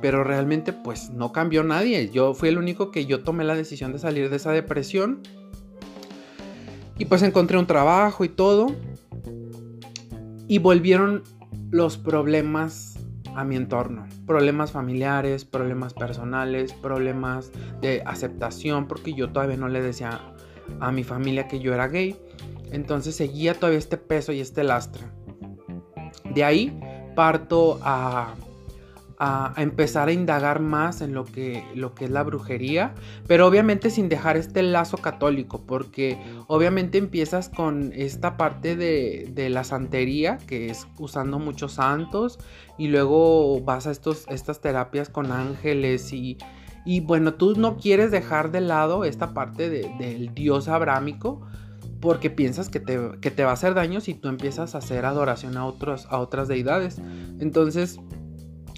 Pero 0.00 0.24
realmente 0.24 0.72
pues 0.72 1.10
no 1.10 1.32
cambió 1.32 1.62
nadie. 1.64 2.10
Yo 2.10 2.34
fui 2.34 2.48
el 2.48 2.58
único 2.58 2.90
que 2.90 3.06
yo 3.06 3.22
tomé 3.22 3.44
la 3.44 3.54
decisión 3.54 3.92
de 3.92 3.98
salir 3.98 4.30
de 4.30 4.36
esa 4.36 4.52
depresión. 4.52 5.20
Y 6.98 7.06
pues 7.06 7.22
encontré 7.22 7.58
un 7.58 7.66
trabajo 7.66 8.24
y 8.24 8.28
todo. 8.28 8.74
Y 10.48 10.58
volvieron 10.58 11.22
los 11.70 11.96
problemas 11.96 12.98
a 13.34 13.44
mi 13.44 13.56
entorno. 13.56 14.06
Problemas 14.26 14.72
familiares, 14.72 15.44
problemas 15.44 15.94
personales, 15.94 16.72
problemas 16.72 17.52
de 17.80 18.02
aceptación, 18.04 18.88
porque 18.88 19.14
yo 19.14 19.30
todavía 19.30 19.56
no 19.56 19.68
le 19.68 19.80
decía 19.80 20.20
a 20.80 20.92
mi 20.92 21.04
familia 21.04 21.48
que 21.48 21.60
yo 21.60 21.72
era 21.72 21.88
gay. 21.88 22.16
Entonces 22.72 23.16
seguía 23.16 23.54
todavía 23.54 23.78
este 23.78 23.96
peso 23.96 24.32
y 24.32 24.40
este 24.40 24.64
lastre. 24.64 25.04
De 26.34 26.44
ahí 26.44 26.78
parto 27.14 27.78
a, 27.82 28.34
empezar 29.58 30.08
a 30.08 30.12
indagar 30.12 30.60
más 30.60 31.02
en 31.02 31.12
lo 31.12 31.26
que, 31.26 31.62
lo 31.74 31.94
que 31.94 32.06
es 32.06 32.10
la 32.10 32.22
brujería, 32.22 32.94
pero 33.26 33.46
obviamente 33.46 33.90
sin 33.90 34.08
dejar 34.08 34.38
este 34.38 34.62
lazo 34.62 34.96
católico, 34.96 35.60
porque 35.66 36.16
obviamente 36.46 36.96
empiezas 36.96 37.50
con 37.50 37.92
esta 37.94 38.38
parte 38.38 38.76
de, 38.76 39.48
la 39.50 39.62
santería, 39.64 40.38
que 40.46 40.70
es 40.70 40.86
usando 40.98 41.38
muchos 41.38 41.72
santos, 41.72 42.38
y 42.78 42.88
luego 42.88 43.60
vas 43.60 43.86
a 43.86 43.90
estos, 43.90 44.24
estas 44.28 44.62
terapias 44.62 45.10
con 45.10 45.32
ángeles 45.32 46.14
y, 46.14 46.38
y 46.86 47.00
bueno, 47.00 47.34
tú 47.34 47.54
no 47.56 47.76
quieres 47.76 48.10
dejar 48.10 48.50
de 48.50 48.62
lado 48.62 49.04
esta 49.04 49.34
parte 49.34 49.68
del 49.68 50.32
dios 50.32 50.66
abrámico, 50.68 51.42
porque 52.00 52.30
piensas 52.30 52.68
que 52.68 52.80
te, 52.80 53.44
va 53.44 53.50
a 53.50 53.54
hacer 53.54 53.74
daño 53.74 54.00
si 54.00 54.14
tú 54.14 54.28
empiezas 54.28 54.74
a 54.74 54.78
hacer 54.78 55.04
adoración 55.04 55.56
a, 55.56 55.66
otros, 55.66 56.06
a 56.10 56.18
otras 56.18 56.48
deidades. 56.48 57.00
Entonces, 57.40 58.00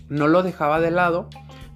no 0.09 0.27
lo 0.27 0.43
dejaba 0.43 0.81
de 0.81 0.91
lado, 0.91 1.29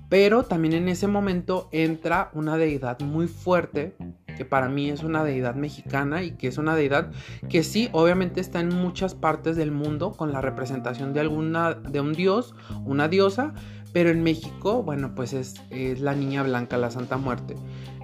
pero 0.09 0.45
también 0.45 0.75
en 0.75 0.89
ese 0.89 1.07
momento 1.07 1.69
entra 1.73 2.31
una 2.33 2.57
deidad 2.57 3.01
muy 3.01 3.29
fuerte, 3.29 3.97
que 4.37 4.45
para 4.45 4.69
mí 4.69 4.91
es 4.91 5.03
una 5.03 5.25
deidad 5.25 5.55
mexicana 5.55 6.23
y 6.23 6.33
que 6.33 6.49
es 6.49 6.59
una 6.59 6.77
deidad 6.77 7.11
que 7.49 7.63
sí, 7.63 7.89
obviamente 7.93 8.41
está 8.41 8.61
en 8.61 8.69
muchas 8.69 9.15
partes 9.15 9.57
del 9.57 9.71
mundo 9.71 10.13
con 10.13 10.33
la 10.33 10.41
representación 10.41 11.15
de 11.15 11.21
alguna, 11.21 11.75
de 11.75 12.01
un 12.01 12.13
dios, 12.13 12.55
una 12.85 13.09
diosa, 13.09 13.55
pero 13.93 14.11
en 14.11 14.23
México, 14.23 14.83
bueno, 14.83 15.15
pues 15.15 15.33
es, 15.33 15.55
es 15.71 16.01
la 16.01 16.15
niña 16.15 16.43
blanca, 16.43 16.77
la 16.77 16.91
Santa 16.91 17.17
Muerte. 17.17 17.57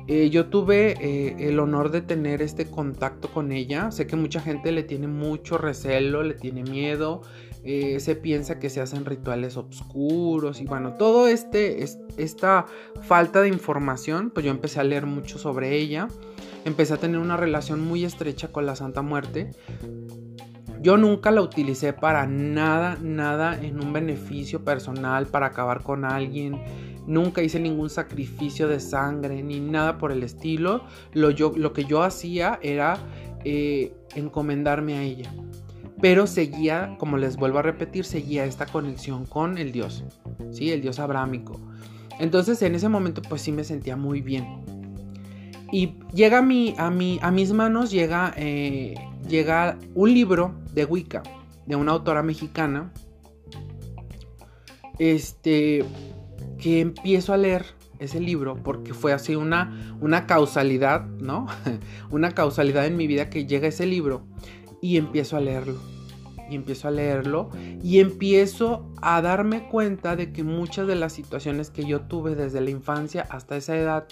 Eh, 0.08 0.30
yo 0.30 0.46
tuve 0.46 0.96
eh, 1.00 1.48
el 1.48 1.60
honor 1.60 1.90
de 1.90 2.00
tener 2.02 2.42
este 2.42 2.66
contacto 2.66 3.28
con 3.28 3.52
ella. 3.52 3.90
Sé 3.90 4.06
que 4.06 4.16
mucha 4.16 4.40
gente 4.40 4.72
le 4.72 4.82
tiene 4.82 5.06
mucho 5.06 5.58
recelo, 5.58 6.22
le 6.22 6.34
tiene 6.34 6.62
miedo. 6.62 7.22
Eh, 7.64 8.00
se 8.00 8.16
piensa 8.16 8.58
que 8.58 8.70
se 8.70 8.80
hacen 8.80 9.04
rituales 9.04 9.56
oscuros 9.56 10.60
y 10.60 10.64
bueno, 10.64 10.94
todo 10.94 11.28
este, 11.28 11.84
esta 12.16 12.66
falta 13.02 13.40
de 13.40 13.48
información, 13.48 14.30
pues 14.30 14.44
yo 14.44 14.50
empecé 14.50 14.80
a 14.80 14.84
leer 14.84 15.06
mucho 15.06 15.38
sobre 15.38 15.76
ella. 15.76 16.08
Empecé 16.64 16.94
a 16.94 16.96
tener 16.96 17.18
una 17.18 17.36
relación 17.36 17.80
muy 17.80 18.04
estrecha 18.04 18.48
con 18.48 18.66
la 18.66 18.74
Santa 18.74 19.02
Muerte. 19.02 19.50
Yo 20.80 20.96
nunca 20.96 21.30
la 21.30 21.42
utilicé 21.42 21.92
para 21.92 22.26
nada, 22.26 22.98
nada 23.00 23.56
en 23.60 23.80
un 23.80 23.92
beneficio 23.92 24.64
personal, 24.64 25.26
para 25.26 25.46
acabar 25.46 25.84
con 25.84 26.04
alguien 26.04 26.60
Nunca 27.06 27.42
hice 27.42 27.58
ningún 27.58 27.90
sacrificio 27.90 28.68
de 28.68 28.80
sangre 28.80 29.42
ni 29.42 29.60
nada 29.60 29.98
por 29.98 30.12
el 30.12 30.22
estilo. 30.22 30.84
Lo, 31.12 31.30
yo, 31.30 31.52
lo 31.56 31.72
que 31.72 31.84
yo 31.84 32.02
hacía 32.02 32.58
era 32.62 32.98
eh, 33.44 33.92
encomendarme 34.14 34.94
a 34.94 35.02
ella. 35.02 35.32
Pero 36.00 36.26
seguía, 36.26 36.96
como 36.98 37.16
les 37.16 37.36
vuelvo 37.36 37.58
a 37.58 37.62
repetir, 37.62 38.04
seguía 38.04 38.44
esta 38.44 38.66
conexión 38.66 39.24
con 39.26 39.58
el 39.58 39.72
Dios. 39.72 40.04
¿sí? 40.50 40.70
El 40.70 40.80
Dios 40.80 40.98
abrámico. 40.98 41.60
Entonces 42.18 42.62
en 42.62 42.74
ese 42.74 42.88
momento 42.88 43.22
pues 43.22 43.42
sí 43.42 43.52
me 43.52 43.64
sentía 43.64 43.96
muy 43.96 44.20
bien. 44.20 44.62
Y 45.72 45.94
llega 46.14 46.38
a, 46.38 46.42
mi, 46.42 46.74
a, 46.76 46.90
mi, 46.90 47.18
a 47.22 47.30
mis 47.30 47.52
manos, 47.52 47.90
llega, 47.90 48.34
eh, 48.36 48.94
llega 49.26 49.78
un 49.94 50.12
libro 50.12 50.54
de 50.74 50.84
Wicca, 50.84 51.22
de 51.66 51.76
una 51.76 51.92
autora 51.92 52.22
mexicana. 52.22 52.92
Este, 54.98 55.84
que 56.58 56.80
empiezo 56.80 57.32
a 57.32 57.36
leer 57.36 57.64
ese 57.98 58.20
libro 58.20 58.56
porque 58.62 58.94
fue 58.94 59.12
así 59.12 59.36
una, 59.36 59.96
una 60.00 60.26
causalidad, 60.26 61.06
¿no? 61.06 61.46
una 62.10 62.32
causalidad 62.32 62.86
en 62.86 62.96
mi 62.96 63.06
vida 63.06 63.30
que 63.30 63.46
llega 63.46 63.68
ese 63.68 63.86
libro 63.86 64.26
y 64.80 64.96
empiezo 64.96 65.36
a 65.36 65.40
leerlo. 65.40 65.76
Y 66.50 66.56
empiezo 66.56 66.88
a 66.88 66.90
leerlo 66.90 67.48
y 67.82 68.00
empiezo 68.00 68.92
a 69.00 69.22
darme 69.22 69.68
cuenta 69.68 70.16
de 70.16 70.32
que 70.32 70.44
muchas 70.44 70.86
de 70.86 70.96
las 70.96 71.14
situaciones 71.14 71.70
que 71.70 71.86
yo 71.86 72.02
tuve 72.02 72.34
desde 72.34 72.60
la 72.60 72.68
infancia 72.68 73.26
hasta 73.30 73.56
esa 73.56 73.74
edad 73.74 74.06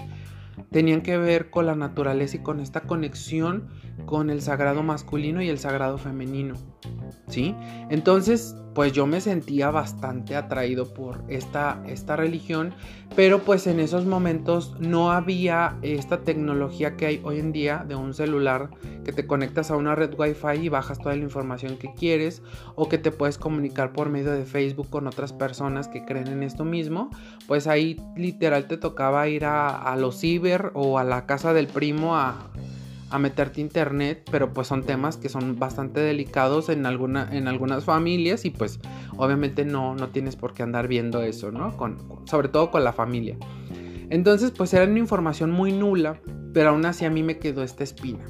tenían 0.70 1.02
que 1.02 1.18
ver 1.18 1.50
con 1.50 1.66
la 1.66 1.74
naturaleza 1.74 2.36
y 2.36 2.40
con 2.40 2.60
esta 2.60 2.82
conexión 2.82 3.68
con 4.06 4.30
el 4.30 4.42
sagrado 4.42 4.82
masculino 4.82 5.42
y 5.42 5.48
el 5.48 5.58
sagrado 5.58 5.98
femenino. 5.98 6.54
¿Sí? 7.28 7.54
Entonces, 7.90 8.56
pues 8.74 8.92
yo 8.92 9.06
me 9.06 9.20
sentía 9.20 9.70
bastante 9.70 10.36
atraído 10.36 10.94
por 10.94 11.22
esta, 11.28 11.82
esta 11.86 12.16
religión, 12.16 12.72
pero 13.16 13.40
pues 13.40 13.66
en 13.66 13.80
esos 13.80 14.06
momentos 14.06 14.74
no 14.78 15.10
había 15.10 15.76
esta 15.82 16.20
tecnología 16.20 16.96
que 16.96 17.06
hay 17.06 17.20
hoy 17.24 17.40
en 17.40 17.52
día 17.52 17.84
de 17.86 17.96
un 17.96 18.14
celular 18.14 18.70
que 19.04 19.12
te 19.12 19.26
conectas 19.26 19.70
a 19.70 19.76
una 19.76 19.94
red 19.94 20.14
wifi 20.16 20.62
y 20.62 20.68
bajas 20.68 20.98
toda 20.98 21.16
la 21.16 21.22
información 21.22 21.78
que 21.78 21.92
quieres 21.94 22.42
o 22.76 22.88
que 22.88 22.98
te 22.98 23.10
puedes 23.10 23.38
comunicar 23.38 23.92
por 23.92 24.08
medio 24.08 24.30
de 24.32 24.44
Facebook 24.44 24.88
con 24.90 25.06
otras 25.06 25.32
personas 25.32 25.88
que 25.88 26.04
creen 26.04 26.28
en 26.28 26.42
esto 26.42 26.64
mismo, 26.64 27.10
pues 27.46 27.66
ahí 27.66 28.00
literal 28.16 28.66
te 28.68 28.76
tocaba 28.76 29.28
ir 29.28 29.44
a, 29.44 29.68
a 29.76 29.96
los 29.96 30.20
ciber 30.20 30.70
o 30.74 30.98
a 30.98 31.04
la 31.04 31.26
casa 31.26 31.52
del 31.52 31.66
primo 31.66 32.16
a 32.16 32.50
a 33.10 33.18
meterte 33.18 33.60
internet, 33.60 34.22
pero 34.30 34.52
pues 34.52 34.68
son 34.68 34.84
temas 34.84 35.16
que 35.16 35.28
son 35.28 35.58
bastante 35.58 36.00
delicados 36.00 36.68
en, 36.68 36.86
alguna, 36.86 37.28
en 37.32 37.48
algunas 37.48 37.84
familias 37.84 38.44
y 38.44 38.50
pues 38.50 38.78
obviamente 39.16 39.64
no, 39.64 39.94
no 39.94 40.08
tienes 40.08 40.36
por 40.36 40.54
qué 40.54 40.62
andar 40.62 40.88
viendo 40.88 41.22
eso, 41.22 41.50
¿no? 41.50 41.76
Con, 41.76 41.98
sobre 42.26 42.48
todo 42.48 42.70
con 42.70 42.84
la 42.84 42.92
familia. 42.92 43.36
Entonces 44.10 44.52
pues 44.52 44.72
era 44.74 44.84
una 44.84 44.98
información 44.98 45.50
muy 45.50 45.72
nula, 45.72 46.20
pero 46.54 46.70
aún 46.70 46.86
así 46.86 47.04
a 47.04 47.10
mí 47.10 47.22
me 47.22 47.38
quedó 47.38 47.62
esta 47.62 47.84
espina. 47.84 48.24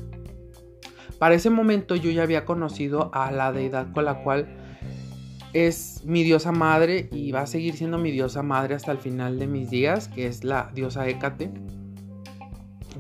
Para 1.18 1.34
ese 1.34 1.50
momento 1.50 1.96
yo 1.96 2.10
ya 2.10 2.22
había 2.22 2.46
conocido 2.46 3.10
a 3.12 3.30
la 3.30 3.52
deidad 3.52 3.92
con 3.92 4.06
la 4.06 4.22
cual 4.22 4.56
es 5.52 6.02
mi 6.04 6.22
diosa 6.22 6.52
madre 6.52 7.08
y 7.12 7.32
va 7.32 7.42
a 7.42 7.46
seguir 7.46 7.74
siendo 7.74 7.98
mi 7.98 8.10
diosa 8.10 8.42
madre 8.42 8.74
hasta 8.74 8.92
el 8.92 8.98
final 8.98 9.38
de 9.38 9.46
mis 9.46 9.68
días, 9.68 10.08
que 10.08 10.26
es 10.26 10.44
la 10.44 10.70
diosa 10.74 11.06
Hécate 11.06 11.50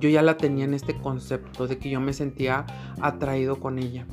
yo 0.00 0.08
ya 0.08 0.22
la 0.22 0.36
tenía 0.36 0.64
en 0.64 0.74
este 0.74 0.96
concepto 0.98 1.66
de 1.66 1.78
que 1.78 1.90
yo 1.90 2.00
me 2.00 2.12
sentía 2.12 2.66
atraído 3.00 3.60
con 3.60 3.78
ella. 3.78 4.06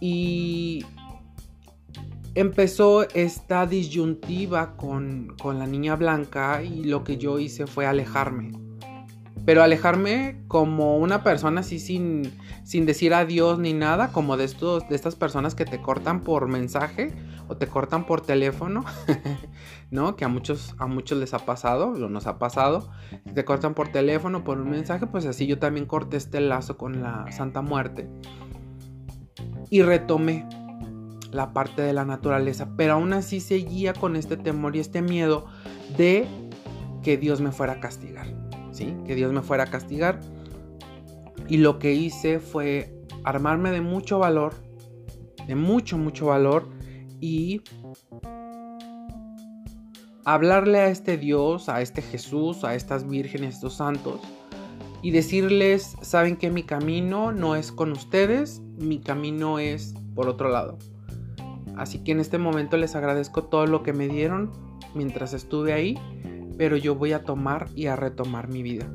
Y 0.00 0.84
empezó 2.34 3.08
esta 3.10 3.66
disyuntiva 3.66 4.76
con, 4.76 5.36
con 5.40 5.58
la 5.58 5.66
niña 5.66 5.96
blanca 5.96 6.62
y 6.62 6.84
lo 6.84 7.04
que 7.04 7.18
yo 7.18 7.38
hice 7.38 7.66
fue 7.66 7.86
alejarme 7.86 8.69
pero 9.44 9.62
alejarme 9.62 10.42
como 10.48 10.98
una 10.98 11.22
persona 11.22 11.60
así 11.60 11.78
sin, 11.78 12.32
sin 12.64 12.86
decir 12.86 13.14
adiós 13.14 13.58
ni 13.58 13.72
nada, 13.72 14.12
como 14.12 14.36
de, 14.36 14.44
estos, 14.44 14.88
de 14.88 14.96
estas 14.96 15.16
personas 15.16 15.54
que 15.54 15.64
te 15.64 15.80
cortan 15.80 16.20
por 16.20 16.48
mensaje 16.48 17.12
o 17.48 17.56
te 17.56 17.66
cortan 17.66 18.06
por 18.06 18.20
teléfono, 18.20 18.84
¿no? 19.90 20.16
Que 20.16 20.24
a 20.24 20.28
muchos, 20.28 20.74
a 20.78 20.86
muchos 20.86 21.18
les 21.18 21.34
ha 21.34 21.40
pasado, 21.40 21.94
lo 21.94 22.08
nos 22.08 22.26
ha 22.26 22.38
pasado, 22.38 22.90
te 23.34 23.44
cortan 23.44 23.74
por 23.74 23.88
teléfono, 23.88 24.44
por 24.44 24.60
un 24.60 24.70
mensaje, 24.70 25.06
pues 25.06 25.26
así 25.26 25.46
yo 25.46 25.58
también 25.58 25.86
corté 25.86 26.16
este 26.16 26.40
lazo 26.40 26.76
con 26.76 27.02
la 27.02 27.30
Santa 27.32 27.62
Muerte 27.62 28.08
y 29.70 29.82
retomé 29.82 30.46
la 31.32 31.52
parte 31.52 31.82
de 31.82 31.92
la 31.92 32.04
naturaleza, 32.04 32.68
pero 32.76 32.94
aún 32.94 33.12
así 33.12 33.40
seguía 33.40 33.94
con 33.94 34.16
este 34.16 34.36
temor 34.36 34.76
y 34.76 34.80
este 34.80 35.00
miedo 35.00 35.46
de 35.96 36.26
que 37.02 37.16
Dios 37.16 37.40
me 37.40 37.52
fuera 37.52 37.74
a 37.74 37.80
castigar. 37.80 38.49
Que 39.04 39.14
Dios 39.14 39.32
me 39.32 39.42
fuera 39.42 39.64
a 39.64 39.66
castigar. 39.66 40.20
Y 41.48 41.58
lo 41.58 41.78
que 41.78 41.92
hice 41.92 42.38
fue 42.38 42.94
armarme 43.24 43.70
de 43.70 43.80
mucho 43.80 44.18
valor, 44.18 44.54
de 45.46 45.54
mucho, 45.56 45.98
mucho 45.98 46.26
valor 46.26 46.68
y 47.20 47.62
hablarle 50.24 50.78
a 50.78 50.88
este 50.88 51.16
Dios, 51.16 51.68
a 51.68 51.80
este 51.80 52.02
Jesús, 52.02 52.64
a 52.64 52.74
estas 52.74 53.08
vírgenes, 53.08 53.54
a 53.54 53.56
estos 53.56 53.74
santos 53.74 54.20
y 55.02 55.10
decirles, 55.10 55.96
saben 56.02 56.36
que 56.36 56.50
mi 56.50 56.62
camino 56.62 57.32
no 57.32 57.56
es 57.56 57.72
con 57.72 57.92
ustedes, 57.92 58.60
mi 58.78 59.00
camino 59.00 59.58
es 59.58 59.94
por 60.14 60.28
otro 60.28 60.50
lado. 60.50 60.78
Así 61.76 62.00
que 62.04 62.12
en 62.12 62.20
este 62.20 62.38
momento 62.38 62.76
les 62.76 62.94
agradezco 62.94 63.44
todo 63.44 63.66
lo 63.66 63.82
que 63.82 63.92
me 63.92 64.08
dieron 64.08 64.52
mientras 64.94 65.32
estuve 65.32 65.72
ahí 65.72 65.98
pero 66.60 66.76
yo 66.76 66.94
voy 66.94 67.14
a 67.14 67.24
tomar 67.24 67.70
y 67.74 67.86
a 67.86 67.96
retomar 67.96 68.48
mi 68.48 68.62
vida. 68.62 68.86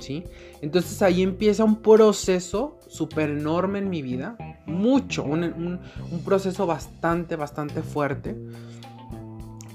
¿Sí? 0.00 0.24
Entonces 0.60 1.00
ahí 1.02 1.22
empieza 1.22 1.62
un 1.62 1.82
proceso 1.82 2.80
súper 2.88 3.30
enorme 3.30 3.78
en 3.78 3.88
mi 3.88 4.02
vida, 4.02 4.36
mucho, 4.66 5.22
un, 5.22 5.78
proceso 6.24 6.66
bastante, 6.66 7.36
bastante 7.36 7.82
fuerte, 7.82 8.36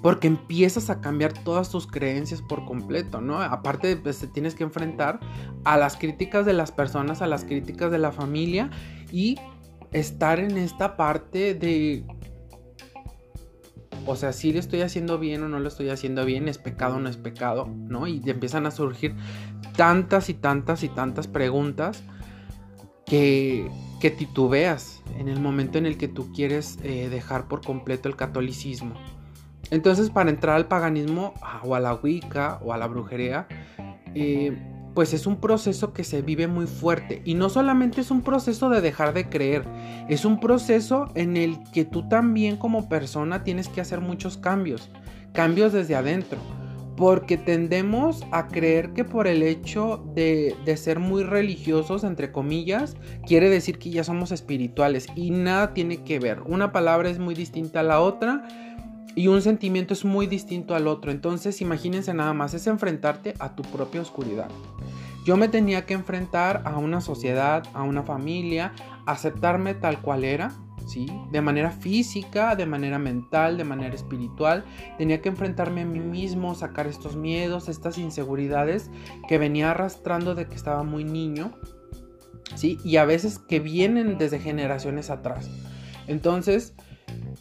porque 0.02 0.28
empiezas 0.28 0.90
a 0.90 1.00
cambiar 1.00 1.32
todas 1.32 1.70
tus 1.70 1.88
creencias 1.88 2.42
por 2.42 2.66
completo, 2.66 3.22
¿no? 3.22 3.42
Aparte, 3.42 3.96
pues 3.96 4.20
te 4.20 4.28
tienes 4.28 4.54
que 4.54 4.66
enfrentar 4.66 5.22
a 5.64 5.78
las 5.78 5.96
críticas 5.96 6.46
de 6.46 6.52
las 6.52 6.74
personas, 6.74 7.22
a 7.22 7.28
las 7.28 7.46
críticas 7.46 7.92
de 7.92 7.98
la 7.98 8.12
familia 8.12 8.72
y 9.10 9.38
estar 9.94 10.42
en 10.42 10.58
esta 10.58 10.98
parte 10.98 11.54
de 11.54 12.04
o 14.06 14.16
sea, 14.16 14.34
si 14.34 14.54
le 14.54 14.60
estoy 14.60 14.82
haciendo 14.82 15.20
bien 15.20 15.44
o 15.44 15.50
no 15.50 15.60
lo 15.60 15.68
estoy 15.68 15.90
haciendo 15.90 16.26
bien, 16.26 16.48
es 16.48 16.58
pecado 16.58 16.98
o 16.98 17.00
no 17.00 17.10
es 17.10 17.18
pecado, 17.18 17.68
¿no? 17.68 18.08
Y 18.08 18.22
empiezan 18.26 18.66
a 18.66 18.72
surgir 18.72 19.16
tantas 19.76 20.30
y 20.30 20.34
tantas 20.34 20.84
y 20.84 20.90
tantas 20.90 21.28
preguntas 21.28 22.04
que, 23.06 23.70
que 24.00 24.12
titubeas 24.12 25.02
en 25.18 25.28
el 25.28 25.40
momento 25.40 25.78
en 25.78 25.86
el 25.86 25.98
que 25.98 26.08
tú 26.08 26.32
quieres 26.34 26.78
eh, 26.84 27.10
dejar 27.10 27.48
por 27.48 27.62
completo 27.62 28.10
el 28.10 28.16
catolicismo. 28.16 28.96
Entonces, 29.72 30.10
para 30.10 30.30
entrar 30.30 30.56
al 30.56 30.68
paganismo 30.68 31.34
o 31.64 31.76
a 31.76 31.80
la 31.80 31.94
Wicca 31.96 32.60
o 32.64 32.74
a 32.74 32.78
la 32.78 32.88
brujería, 32.88 33.48
eh, 34.14 34.56
pues 34.96 35.14
es 35.14 35.28
un 35.28 35.36
proceso 35.36 35.94
que 35.94 36.06
se 36.06 36.22
vive 36.22 36.48
muy 36.48 36.66
fuerte. 36.66 37.22
Y 37.26 37.36
no 37.36 37.50
solamente 37.50 38.02
es 38.02 38.10
un 38.10 38.22
proceso 38.22 38.70
de 38.70 38.82
dejar 38.82 39.14
de 39.14 39.30
creer, 39.30 39.66
es 40.08 40.24
un 40.26 40.40
proceso 40.40 41.12
en 41.16 41.38
el 41.38 41.62
que 41.74 41.84
tú 41.84 42.08
también 42.08 42.56
como 42.56 42.90
persona 42.90 43.44
tienes 43.44 43.68
que 43.68 43.82
hacer 43.82 44.00
muchos 44.00 44.38
cambios, 44.38 44.90
cambios 45.34 45.74
desde 45.74 45.96
adentro. 45.96 46.40
Porque 46.96 47.36
tendemos 47.36 48.24
a 48.32 48.48
creer 48.48 48.94
que 48.94 49.04
por 49.04 49.28
el 49.28 49.44
hecho 49.44 50.02
de, 50.16 50.56
ser 50.78 51.00
muy 51.00 51.24
religiosos, 51.24 52.06
entre 52.06 52.32
comillas, 52.32 52.96
quiere 53.28 53.50
decir 53.50 53.78
que 53.80 53.90
ya 53.90 54.06
somos 54.06 54.32
espirituales. 54.32 55.08
Y 55.14 55.32
nada 55.32 55.74
tiene 55.74 56.06
que 56.06 56.20
ver. 56.20 56.42
Una 56.46 56.72
palabra 56.72 57.10
es 57.10 57.20
muy 57.20 57.36
distinta 57.36 57.82
a 57.82 57.84
la 57.84 58.00
otra 58.00 58.48
y 59.16 59.28
un 59.28 59.42
sentimiento 59.42 59.94
es 59.94 60.06
muy 60.06 60.28
distinto 60.28 60.76
al 60.76 60.88
otro. 60.88 61.12
Entonces 61.12 61.62
imagínense 61.62 62.14
nada 62.14 62.34
más, 62.34 62.54
es 62.54 62.68
enfrentarte 62.68 63.34
a 63.40 63.56
tu 63.56 63.64
propia 63.64 64.02
oscuridad. 64.02 64.50
Yo 65.26 65.38
me 65.38 65.48
tenía 65.48 65.86
que 65.86 65.96
enfrentar 65.96 66.62
a 66.66 66.78
una 66.78 67.02
sociedad, 67.02 67.64
a 67.74 67.82
una 67.82 68.04
familia, 68.04 68.74
aceptarme 69.08 69.74
tal 69.74 70.00
cual 70.02 70.24
era, 70.24 70.52
¿sí? 70.88 71.08
De 71.32 71.42
manera 71.42 71.72
física, 71.72 72.56
de 72.56 72.68
manera 72.68 73.00
mental, 73.00 73.58
de 73.58 73.64
manera 73.64 73.96
espiritual. 73.96 74.64
Tenía 75.00 75.22
que 75.22 75.30
enfrentarme 75.30 75.82
a 75.82 75.86
mí 75.86 76.00
mismo, 76.00 76.54
sacar 76.54 76.86
estos 76.86 77.16
miedos, 77.16 77.70
estas 77.70 77.98
inseguridades 77.98 78.92
que 79.28 79.40
venía 79.40 79.72
arrastrando 79.72 80.36
de 80.36 80.46
que 80.46 80.56
estaba 80.56 80.84
muy 80.84 81.04
niño, 81.04 81.54
¿sí? 82.54 82.78
Y 82.84 82.98
a 82.98 83.06
veces 83.06 83.40
que 83.40 83.60
vienen 83.60 84.20
desde 84.20 84.40
generaciones 84.40 85.10
atrás. 85.10 85.50
Entonces, 86.08 86.76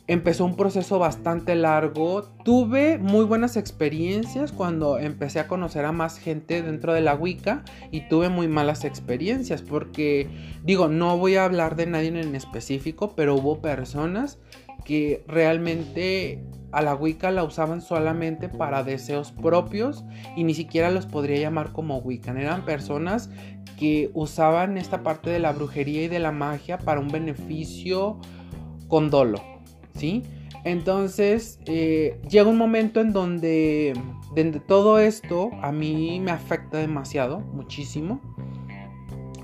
empezó 0.06 0.44
un 0.44 0.56
proceso 0.56 0.98
bastante 0.98 1.54
largo. 1.54 2.22
Tuve 2.44 2.98
muy 2.98 3.24
buenas 3.24 3.56
experiencias 3.56 4.52
cuando 4.52 4.98
empecé 4.98 5.40
a 5.40 5.48
conocer 5.48 5.84
a 5.84 5.92
más 5.92 6.18
gente 6.18 6.62
dentro 6.62 6.92
de 6.92 7.00
la 7.00 7.14
Wicca 7.14 7.64
y 7.90 8.08
tuve 8.08 8.28
muy 8.28 8.48
malas 8.48 8.84
experiencias 8.84 9.62
porque 9.62 10.28
digo, 10.62 10.88
no 10.88 11.16
voy 11.18 11.36
a 11.36 11.44
hablar 11.44 11.76
de 11.76 11.86
nadie 11.86 12.08
en 12.08 12.34
específico, 12.34 13.14
pero 13.16 13.34
hubo 13.34 13.60
personas 13.60 14.38
que 14.84 15.24
realmente 15.26 16.44
a 16.72 16.82
la 16.82 16.94
Wicca 16.94 17.30
la 17.30 17.44
usaban 17.44 17.80
solamente 17.80 18.48
para 18.48 18.82
deseos 18.82 19.32
propios 19.32 20.04
y 20.36 20.44
ni 20.44 20.54
siquiera 20.54 20.90
los 20.90 21.06
podría 21.06 21.38
llamar 21.38 21.72
como 21.72 21.98
Wiccan. 21.98 22.36
Eran 22.36 22.64
personas 22.64 23.30
que 23.78 24.10
usaban 24.12 24.76
esta 24.76 25.02
parte 25.02 25.30
de 25.30 25.38
la 25.38 25.52
brujería 25.52 26.02
y 26.02 26.08
de 26.08 26.18
la 26.18 26.32
magia 26.32 26.78
para 26.78 27.00
un 27.00 27.08
beneficio 27.08 28.18
con 28.88 29.10
dolo 29.10 29.53
¿sí? 29.94 30.22
Entonces 30.64 31.58
eh, 31.66 32.20
llega 32.28 32.48
un 32.48 32.56
momento 32.56 33.00
en 33.00 33.12
donde, 33.12 33.92
todo 34.66 34.98
esto 34.98 35.50
a 35.62 35.72
mí 35.72 36.20
me 36.20 36.30
afecta 36.30 36.78
demasiado, 36.78 37.40
muchísimo. 37.40 38.20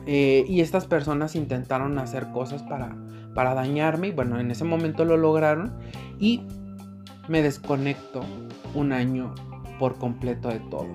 Eh, 0.06 0.44
y 0.48 0.60
estas 0.60 0.86
personas 0.86 1.36
intentaron 1.36 1.98
hacer 1.98 2.32
cosas 2.32 2.62
para, 2.62 2.96
para 3.34 3.54
dañarme 3.54 4.08
y 4.08 4.12
bueno, 4.12 4.40
en 4.40 4.50
ese 4.50 4.64
momento 4.64 5.04
lo 5.04 5.16
lograron 5.16 5.78
y 6.18 6.42
me 7.28 7.42
desconecto 7.42 8.22
un 8.74 8.92
año 8.92 9.34
por 9.78 9.98
completo 9.98 10.48
de 10.48 10.58
todo. 10.70 10.88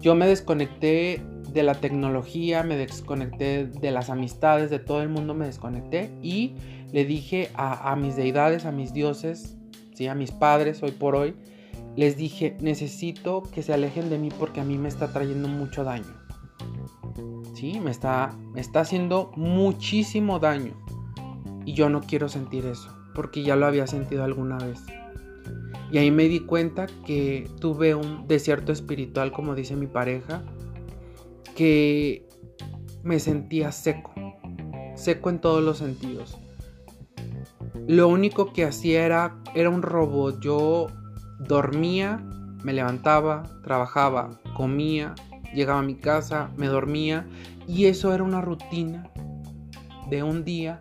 Yo 0.00 0.14
me 0.14 0.26
desconecté 0.26 1.22
de 1.52 1.62
la 1.62 1.74
tecnología, 1.74 2.62
me 2.62 2.76
desconecté 2.76 3.66
de 3.66 3.90
las 3.90 4.08
amistades, 4.08 4.70
de 4.70 4.78
todo 4.78 5.02
el 5.02 5.08
mundo 5.08 5.34
me 5.34 5.46
desconecté 5.46 6.10
y 6.22 6.54
le 6.92 7.04
dije 7.04 7.50
a, 7.54 7.94
mis 7.96 8.16
deidades, 8.16 8.64
a 8.64 8.72
mis 8.72 8.92
dioses, 8.92 9.56
¿sí? 9.94 10.06
a 10.06 10.14
mis 10.14 10.32
padres 10.32 10.82
hoy 10.82 10.90
por 10.92 11.14
hoy, 11.14 11.34
les 11.96 12.16
dije, 12.16 12.56
necesito 12.60 13.42
que 13.42 13.62
se 13.62 13.72
alejen 13.72 14.10
de 14.10 14.18
mí 14.18 14.30
porque 14.36 14.60
a 14.60 14.64
mí 14.64 14.78
me 14.78 14.88
está 14.88 15.12
trayendo 15.12 15.48
mucho 15.48 15.84
daño. 15.84 16.16
¿Sí? 17.54 17.78
Me 17.80 17.90
está, 17.90 18.36
me 18.52 18.60
está 18.60 18.80
haciendo 18.80 19.32
muchísimo 19.36 20.38
daño. 20.38 20.72
Y 21.66 21.74
yo 21.74 21.90
no 21.90 22.00
quiero 22.00 22.28
sentir 22.28 22.64
eso, 22.66 22.96
porque 23.14 23.42
ya 23.42 23.56
lo 23.56 23.66
había 23.66 23.86
sentido 23.86 24.24
alguna 24.24 24.56
vez. 24.58 24.80
Y 25.92 25.98
ahí 25.98 26.10
me 26.10 26.24
di 26.24 26.40
cuenta 26.40 26.86
que 27.04 27.48
tuve 27.60 27.94
un 27.94 28.26
desierto 28.28 28.72
espiritual, 28.72 29.32
como 29.32 29.54
dice 29.54 29.76
mi 29.76 29.86
pareja, 29.86 30.42
que 31.56 32.26
me 33.02 33.18
sentía 33.18 33.72
seco, 33.72 34.12
seco 34.94 35.30
en 35.30 35.40
todos 35.40 35.62
los 35.62 35.78
sentidos. 35.78 36.38
Lo 37.88 38.08
único 38.08 38.52
que 38.52 38.64
hacía 38.64 39.04
era, 39.04 39.36
era 39.54 39.70
un 39.70 39.82
robot. 39.82 40.40
Yo 40.40 40.88
dormía, 41.38 42.22
me 42.62 42.72
levantaba, 42.72 43.42
trabajaba, 43.62 44.40
comía, 44.54 45.14
llegaba 45.54 45.80
a 45.80 45.84
mi 45.84 45.96
casa, 45.96 46.50
me 46.56 46.66
dormía 46.66 47.26
y 47.66 47.86
eso 47.86 48.14
era 48.14 48.22
una 48.22 48.40
rutina 48.40 49.10
de 50.08 50.22
un 50.22 50.44
día 50.44 50.80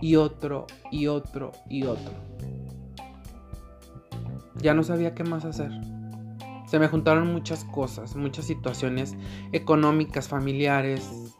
y 0.00 0.16
otro 0.16 0.66
y 0.90 1.06
otro 1.06 1.52
y 1.68 1.84
otro. 1.84 2.12
Ya 4.56 4.74
no 4.74 4.82
sabía 4.82 5.14
qué 5.14 5.24
más 5.24 5.44
hacer. 5.44 5.70
Se 6.66 6.78
me 6.78 6.88
juntaron 6.88 7.32
muchas 7.32 7.64
cosas, 7.64 8.16
muchas 8.16 8.46
situaciones 8.46 9.16
económicas, 9.52 10.28
familiares. 10.28 11.34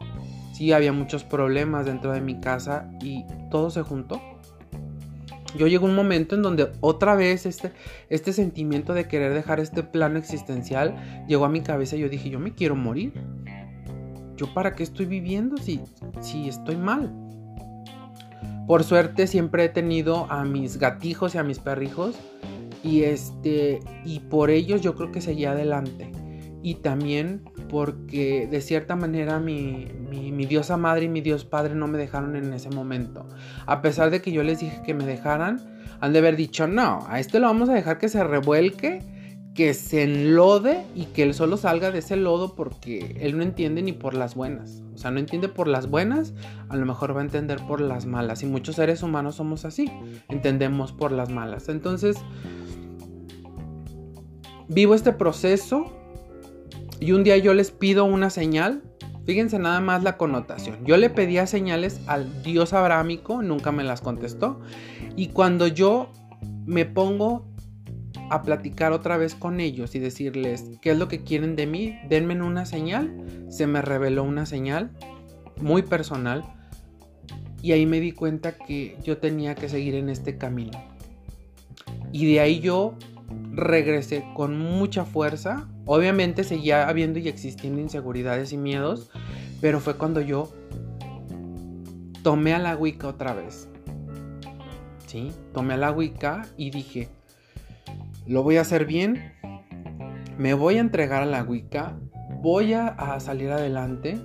Sí, 0.53 0.71
había 0.71 0.93
muchos 0.93 1.23
problemas 1.23 1.85
dentro 1.85 2.11
de 2.11 2.21
mi 2.21 2.39
casa 2.39 2.89
y 3.01 3.25
todo 3.51 3.69
se 3.69 3.81
juntó 3.81 4.21
yo 5.57 5.67
llegó 5.67 5.85
un 5.85 5.95
momento 5.95 6.35
en 6.35 6.41
donde 6.41 6.71
otra 6.79 7.15
vez 7.15 7.45
este, 7.45 7.73
este 8.09 8.31
sentimiento 8.33 8.93
de 8.93 9.07
querer 9.07 9.33
dejar 9.33 9.59
este 9.59 9.83
plano 9.83 10.17
existencial 10.17 11.25
llegó 11.27 11.45
a 11.45 11.49
mi 11.49 11.61
cabeza 11.61 11.95
y 11.95 11.99
yo 11.99 12.09
dije, 12.09 12.29
yo 12.29 12.39
me 12.39 12.53
quiero 12.53 12.75
morir. 12.75 13.13
¿yo 14.37 14.53
para 14.53 14.75
qué 14.75 14.83
estoy 14.83 15.07
viviendo 15.07 15.57
si, 15.57 15.81
si 16.21 16.47
estoy 16.47 16.77
mal? 16.77 17.11
Por 18.67 18.83
suerte 18.83 19.27
siempre 19.27 19.65
he 19.65 19.69
tenido 19.69 20.31
a 20.31 20.45
mis 20.45 20.77
gatijos 20.77 21.35
y 21.35 21.37
a 21.39 21.43
mis 21.43 21.59
perrijos 21.59 22.15
y 22.83 23.03
este 23.03 23.79
y 24.05 24.19
por 24.19 24.49
ellos 24.49 24.81
yo 24.81 24.95
creo 24.95 25.11
que 25.11 25.21
seguí 25.21 25.45
adelante. 25.45 26.11
Y 26.61 26.75
también 26.75 27.43
porque 27.69 28.47
de 28.49 28.61
cierta 28.61 28.95
manera 28.95 29.39
mi, 29.39 29.87
diosa 30.47 30.77
madre 30.77 31.05
y 31.05 31.09
mi 31.09 31.21
dios 31.21 31.45
padre 31.45 31.75
no 31.75 31.87
me 31.87 31.97
dejaron 31.97 32.35
en 32.35 32.53
ese 32.53 32.69
momento. 32.69 33.27
A 33.65 33.81
pesar 33.81 34.09
de 34.09 34.21
que 34.21 34.31
yo 34.31 34.43
les 34.43 34.59
dije 34.59 34.81
que 34.85 34.93
me 34.93 35.05
dejaran, 35.05 35.59
han 35.99 36.13
de 36.13 36.19
haber 36.19 36.35
dicho, 36.35 36.67
no, 36.67 37.05
a 37.09 37.19
este 37.19 37.39
lo 37.39 37.47
vamos 37.47 37.69
a 37.69 37.73
dejar 37.73 37.97
que 37.97 38.09
se 38.09 38.23
revuelque 38.23 39.01
que 39.57 39.73
se 39.73 40.03
enlode 40.03 40.85
y 40.93 41.05
que 41.05 41.23
él 41.23 41.33
solo 41.33 41.57
salga 41.57 41.89
de 41.89 41.97
ese 41.97 42.15
lodo 42.15 42.53
porque 42.53 43.17
él 43.19 43.35
no 43.35 43.41
entiende 43.41 43.81
ni 43.81 43.91
por 43.91 44.13
las 44.13 44.35
buenas. 44.35 44.83
O 44.93 44.99
sea, 44.99 45.09
no 45.09 45.17
entiende 45.17 45.49
por 45.49 45.67
las 45.67 45.89
buenas, 45.89 46.35
a 46.69 46.75
lo 46.75 46.85
mejor 46.85 47.15
va 47.15 47.21
a 47.21 47.23
entender 47.23 47.59
por 47.67 47.81
las 47.81 48.05
malas. 48.05 48.43
Y 48.43 48.45
muchos 48.45 48.75
seres 48.75 49.01
humanos 49.01 49.33
somos 49.33 49.65
así, 49.65 49.91
entendemos 50.29 50.91
por 50.91 51.11
las 51.11 51.31
malas. 51.31 51.69
Entonces, 51.69 52.17
vivo 54.67 54.93
este 54.93 55.11
proceso 55.11 55.91
y 56.99 57.11
un 57.11 57.23
día 57.23 57.37
yo 57.37 57.53
les 57.53 57.71
pido 57.71 58.05
una 58.05 58.29
señal. 58.29 58.83
Fíjense 59.25 59.59
nada 59.59 59.81
más 59.81 60.03
la 60.03 60.17
connotación. 60.17 60.77
Yo 60.85 60.95
le 60.97 61.09
pedía 61.09 61.47
señales 61.47 61.99
al 62.07 62.43
dios 62.43 62.73
abrámico, 62.73 63.41
nunca 63.41 63.71
me 63.71 63.83
las 63.83 64.01
contestó. 64.01 64.61
Y 65.15 65.27
cuando 65.27 65.67
yo 65.67 66.11
me 66.65 66.85
pongo 66.85 67.45
a 68.29 68.41
platicar 68.41 68.93
otra 68.93 69.17
vez 69.17 69.35
con 69.35 69.59
ellos 69.59 69.95
y 69.95 69.99
decirles 69.99 70.65
qué 70.81 70.91
es 70.91 70.97
lo 70.97 71.07
que 71.07 71.23
quieren 71.23 71.55
de 71.55 71.67
mí, 71.67 71.97
denme 72.09 72.41
una 72.41 72.65
señal. 72.65 73.13
Se 73.49 73.67
me 73.67 73.81
reveló 73.81 74.23
una 74.23 74.45
señal 74.45 74.91
muy 75.61 75.81
personal 75.81 76.43
y 77.61 77.73
ahí 77.73 77.85
me 77.85 77.99
di 77.99 78.11
cuenta 78.11 78.53
que 78.53 78.97
yo 79.03 79.17
tenía 79.17 79.55
que 79.55 79.67
seguir 79.67 79.95
en 79.95 80.09
este 80.09 80.37
camino. 80.37 80.79
Y 82.11 82.31
de 82.31 82.39
ahí 82.39 82.59
yo 82.59 82.95
regresé 83.53 84.25
con 84.35 84.57
mucha 84.57 85.05
fuerza. 85.05 85.67
Obviamente 85.85 86.43
seguía 86.43 86.87
habiendo 86.87 87.19
y 87.19 87.27
existiendo 87.27 87.81
inseguridades 87.81 88.53
y 88.53 88.57
miedos, 88.57 89.09
pero 89.61 89.79
fue 89.79 89.95
cuando 89.95 90.21
yo 90.21 90.51
tomé 92.23 92.53
a 92.53 92.59
la 92.59 92.75
Wicca 92.75 93.07
otra 93.07 93.33
vez. 93.33 93.69
¿Sí? 95.05 95.31
Tomé 95.53 95.75
a 95.75 95.77
la 95.77 95.91
Wicca 95.91 96.45
y 96.57 96.69
dije, 96.69 97.09
lo 98.25 98.43
voy 98.43 98.57
a 98.57 98.61
hacer 98.61 98.85
bien, 98.85 99.33
me 100.37 100.53
voy 100.53 100.75
a 100.75 100.81
entregar 100.81 101.23
a 101.23 101.25
la 101.25 101.43
Wicca, 101.43 101.97
voy 102.41 102.73
a, 102.73 103.19
salir 103.19 103.51
adelante 103.51 104.19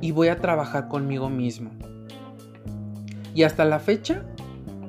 y 0.00 0.10
voy 0.10 0.28
a 0.28 0.38
trabajar 0.40 0.88
conmigo 0.88 1.28
mismo. 1.28 1.70
Y 3.34 3.42
hasta 3.42 3.64
la 3.66 3.78
fecha 3.78 4.24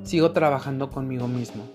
sigo 0.04 0.32
trabajando 0.32 0.90
conmigo 0.90 1.28
mismo. 1.28 1.66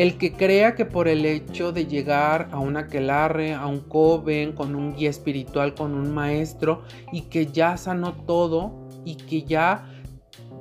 El 0.00 0.16
que 0.16 0.32
crea 0.32 0.76
que 0.76 0.86
por 0.86 1.08
el 1.08 1.26
hecho 1.26 1.72
de 1.72 1.84
llegar 1.84 2.48
a 2.52 2.58
un 2.58 2.78
aquelarre, 2.78 3.52
a 3.52 3.66
un 3.66 3.80
coven, 3.80 4.52
con 4.52 4.74
un 4.74 4.96
guía 4.96 5.10
espiritual, 5.10 5.74
con 5.74 5.92
un 5.92 6.14
maestro, 6.14 6.84
y 7.12 7.24
que 7.28 7.48
ya 7.48 7.76
sanó 7.76 8.14
todo 8.14 8.88
y 9.04 9.16
que 9.16 9.42
ya 9.42 9.92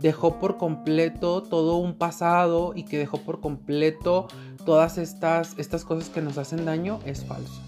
dejó 0.02 0.40
por 0.40 0.58
completo 0.58 1.42
todo 1.42 1.78
un 1.78 1.98
pasado 1.98 2.74
y 2.76 2.84
que 2.84 2.98
dejó 2.98 3.20
por 3.20 3.40
completo 3.40 4.28
todas 4.66 4.98
estas, 4.98 5.58
estas 5.58 5.86
cosas 5.86 6.10
que 6.10 6.22
nos 6.22 6.38
hacen 6.38 6.66
daño 6.66 7.00
es 7.06 7.24
falso. 7.24 7.62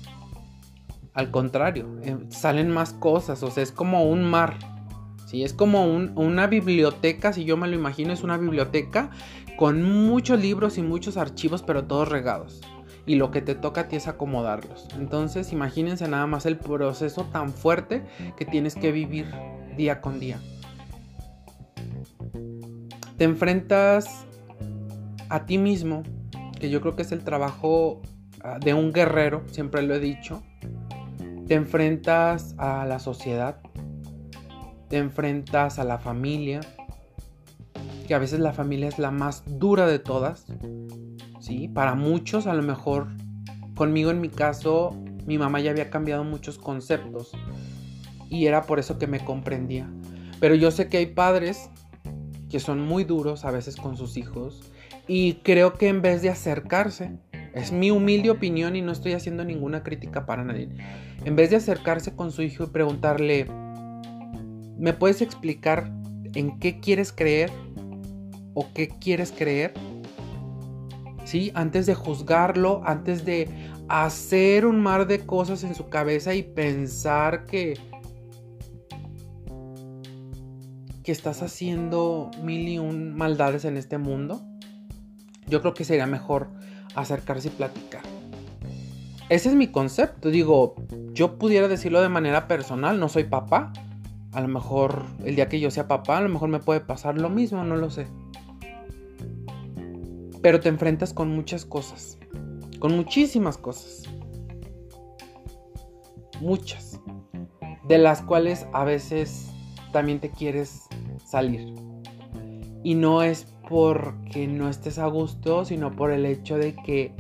Al 1.14 1.32
contrario, 1.32 1.88
eh, 2.04 2.18
salen 2.28 2.70
más 2.70 2.92
cosas, 2.92 3.44
o 3.44 3.50
sea, 3.50 3.64
es 3.64 3.72
como 3.72 4.04
un 4.04 4.30
mar. 4.30 4.58
¿sí? 5.26 5.46
Es 5.46 5.54
como 5.54 5.86
una 5.86 6.48
biblioteca, 6.48 7.32
si 7.32 7.46
yo 7.46 7.56
me 7.56 7.70
lo 7.70 7.76
imagino, 7.76 8.12
es 8.12 8.24
una 8.24 8.36
biblioteca 8.36 9.10
con 9.62 9.84
muchos 9.84 10.42
libros 10.42 10.80
y 10.80 10.82
muchos 10.82 11.18
archivos, 11.18 11.62
pero 11.62 11.84
todos 11.84 12.10
regados. 12.10 12.62
Y 13.06 13.14
lo 13.14 13.30
que 13.30 13.44
te 13.44 13.54
toca 13.54 13.82
a 13.82 13.88
ti 13.88 13.96
es 13.96 14.08
acomodarlos. 14.08 14.88
Entonces, 14.98 15.54
imagínense 15.54 16.08
nada 16.08 16.26
más 16.26 16.48
el 16.48 16.58
proceso 16.58 17.26
tan 17.26 17.52
fuerte 17.52 18.02
que 18.38 18.46
tienes 18.46 18.74
que 18.74 18.92
vivir 18.92 19.28
día 19.78 20.02
con 20.02 20.20
día. 20.20 20.40
Te 23.20 23.24
enfrentas 23.24 24.26
a 25.30 25.46
ti 25.46 25.60
mismo, 25.60 26.02
que 26.60 26.72
yo 26.72 26.82
creo 26.82 26.96
que 26.96 27.04
es 27.04 27.12
el 27.12 27.24
trabajo 27.24 28.02
ah, 28.44 28.58
de 28.60 28.74
un 28.74 28.92
guerrero, 28.92 29.44
siempre 29.52 29.84
lo 29.84 29.94
he 29.94 30.00
dicho. 30.00 30.42
Te 31.48 31.54
enfrentas 31.54 32.56
a 32.58 32.84
la 32.88 32.98
sociedad, 32.98 33.62
te 34.90 34.98
enfrentas 34.98 35.78
a 35.78 35.84
la 35.84 36.00
familia, 36.00 36.62
que 38.12 38.16
a 38.16 38.20
veces 38.20 38.42
la 38.42 38.52
familia 38.52 38.90
es 38.90 39.00
la 39.00 39.10
más 39.10 39.42
dura 39.48 39.88
de 39.88 39.98
todas. 39.98 40.46
¿sí? 41.40 41.70
Para 41.70 41.96
muchos, 41.96 42.46
a 42.46 42.54
lo 42.54 42.62
mejor, 42.62 43.08
conmigo 43.74 44.12
en 44.12 44.20
mi 44.20 44.28
caso, 44.28 45.02
mi 45.26 45.38
mamá 45.38 45.62
ya 45.62 45.72
había 45.72 45.90
cambiado 45.90 46.26
muchos 46.26 46.58
conceptos 46.58 47.32
y 48.30 48.48
era 48.48 48.64
por 48.64 48.80
eso 48.80 49.00
que 49.00 49.08
me 49.08 49.24
comprendía. 49.24 49.90
Pero 50.42 50.56
yo 50.56 50.72
sé 50.72 50.90
que 50.90 50.98
hay 50.98 51.06
padres 51.06 51.70
que 52.50 52.60
son 52.60 52.82
muy 52.82 53.06
duros 53.06 53.46
a 53.46 53.52
veces 53.52 53.78
con 53.78 53.96
sus 53.96 54.18
hijos 54.18 54.62
y 55.08 55.36
creo 55.36 55.76
que 55.76 55.88
en 55.88 56.02
vez 56.02 56.22
de 56.22 56.32
acercarse, 56.32 57.18
es 57.54 57.72
mi 57.72 57.92
humilde 57.92 58.30
opinión 58.30 58.76
y 58.76 58.82
no 58.82 58.92
estoy 58.92 59.14
haciendo 59.14 59.46
ninguna 59.46 59.84
crítica 59.84 60.26
para 60.26 60.44
nadie, 60.44 60.68
en 61.24 61.38
vez 61.38 61.50
de 61.50 61.56
acercarse 61.56 62.14
con 62.14 62.34
su 62.34 62.42
hijo 62.42 62.66
y 62.66 62.68
preguntarle, 62.72 63.46
¿me 64.78 64.92
puedes 64.92 65.22
explicar 65.22 65.90
en 66.36 66.60
qué 66.60 66.82
quieres 66.82 67.14
creer 67.14 67.50
o 68.54 68.68
qué 68.74 68.90
quieres 68.90 69.32
creer? 69.32 69.74
¿Sí? 71.26 71.52
Antes 71.56 71.86
de 71.86 71.96
juzgarlo, 71.96 72.82
antes 72.86 73.26
de 73.26 73.50
hacer 73.88 74.66
un 74.66 74.82
mar 74.82 75.08
de 75.08 75.26
cosas 75.26 75.64
en 75.64 75.76
su 75.76 75.90
cabeza 75.90 76.34
y 76.34 76.44
pensar 76.44 77.46
que 77.46 77.78
que 81.04 81.12
estás 81.12 81.42
haciendo 81.42 82.30
mil 82.44 82.68
y 82.68 82.78
un 82.78 83.16
maldades 83.16 83.66
en 83.66 83.76
este 83.76 83.98
mundo 83.98 84.40
yo 85.52 85.62
creo 85.62 85.74
que 85.74 85.84
sería 85.84 86.08
mejor 86.08 86.48
acercarse 86.96 87.50
y 87.50 87.52
platicar. 87.52 88.02
Ese 89.30 89.50
es 89.50 89.56
mi 89.56 89.68
concepto. 89.68 90.30
Digo, 90.30 90.76
yo 91.14 91.38
pudiera 91.38 91.68
decirlo 91.68 92.02
de 92.02 92.10
manera 92.10 92.48
personal, 92.48 93.00
no 93.00 93.10
soy 93.10 93.26
papá. 93.26 93.72
A 94.32 94.42
lo 94.42 94.48
mejor 94.48 95.04
el 95.26 95.36
día 95.36 95.50
que 95.50 95.60
yo 95.60 95.70
sea 95.70 95.88
papá, 95.88 96.18
a 96.18 96.22
lo 96.22 96.30
mejor 96.30 96.50
me 96.50 96.60
puede 96.60 96.80
pasar 96.80 97.18
lo 97.18 97.30
mismo, 97.30 97.64
no 97.64 97.76
lo 97.76 97.90
sé. 97.90 98.08
Pero 100.42 100.60
te 100.60 100.70
enfrentas 100.70 101.14
con 101.14 101.34
muchas 101.34 101.66
cosas. 101.66 102.18
Con 102.80 102.96
muchísimas 102.96 103.58
cosas. 103.58 104.04
Muchas. 106.40 107.00
De 107.88 107.98
las 107.98 108.22
cuales 108.22 108.66
a 108.74 108.84
veces 108.84 109.52
también 109.92 110.20
te 110.20 110.30
quieres 110.30 110.88
salir. 111.26 111.74
Y 112.84 112.96
no 112.96 113.22
es 113.22 113.46
porque 113.70 114.48
no 114.48 114.70
estés 114.70 114.98
a 114.98 115.08
gusto, 115.08 115.66
sino 115.66 115.96
por 115.96 116.12
el 116.12 116.26
hecho 116.26 116.58
de 116.58 116.76
que 116.76 117.16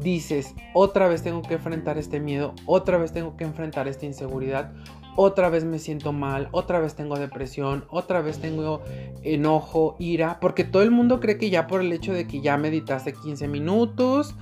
dices, 0.00 0.54
otra 0.74 1.08
vez 1.08 1.22
tengo 1.22 1.42
que 1.42 1.54
enfrentar 1.54 1.98
este 1.98 2.20
miedo, 2.20 2.54
otra 2.66 2.98
vez 2.98 3.12
tengo 3.12 3.36
que 3.36 3.44
enfrentar 3.44 3.88
esta 3.88 4.06
inseguridad, 4.06 4.72
otra 5.16 5.48
vez 5.50 5.64
me 5.64 5.78
siento 5.78 6.12
mal, 6.12 6.48
otra 6.52 6.80
vez 6.80 6.94
tengo 6.94 7.18
depresión, 7.18 7.84
otra 7.90 8.20
vez 8.20 8.38
tengo 8.38 8.82
enojo, 9.22 9.96
ira, 9.98 10.38
porque 10.40 10.64
todo 10.64 10.82
el 10.82 10.90
mundo 10.90 11.20
cree 11.20 11.38
que 11.38 11.50
ya 11.50 11.66
por 11.66 11.80
el 11.80 11.92
hecho 11.92 12.12
de 12.12 12.26
que 12.26 12.40
ya 12.40 12.56
meditaste 12.56 13.12
15 13.12 13.48
minutos 13.48 14.34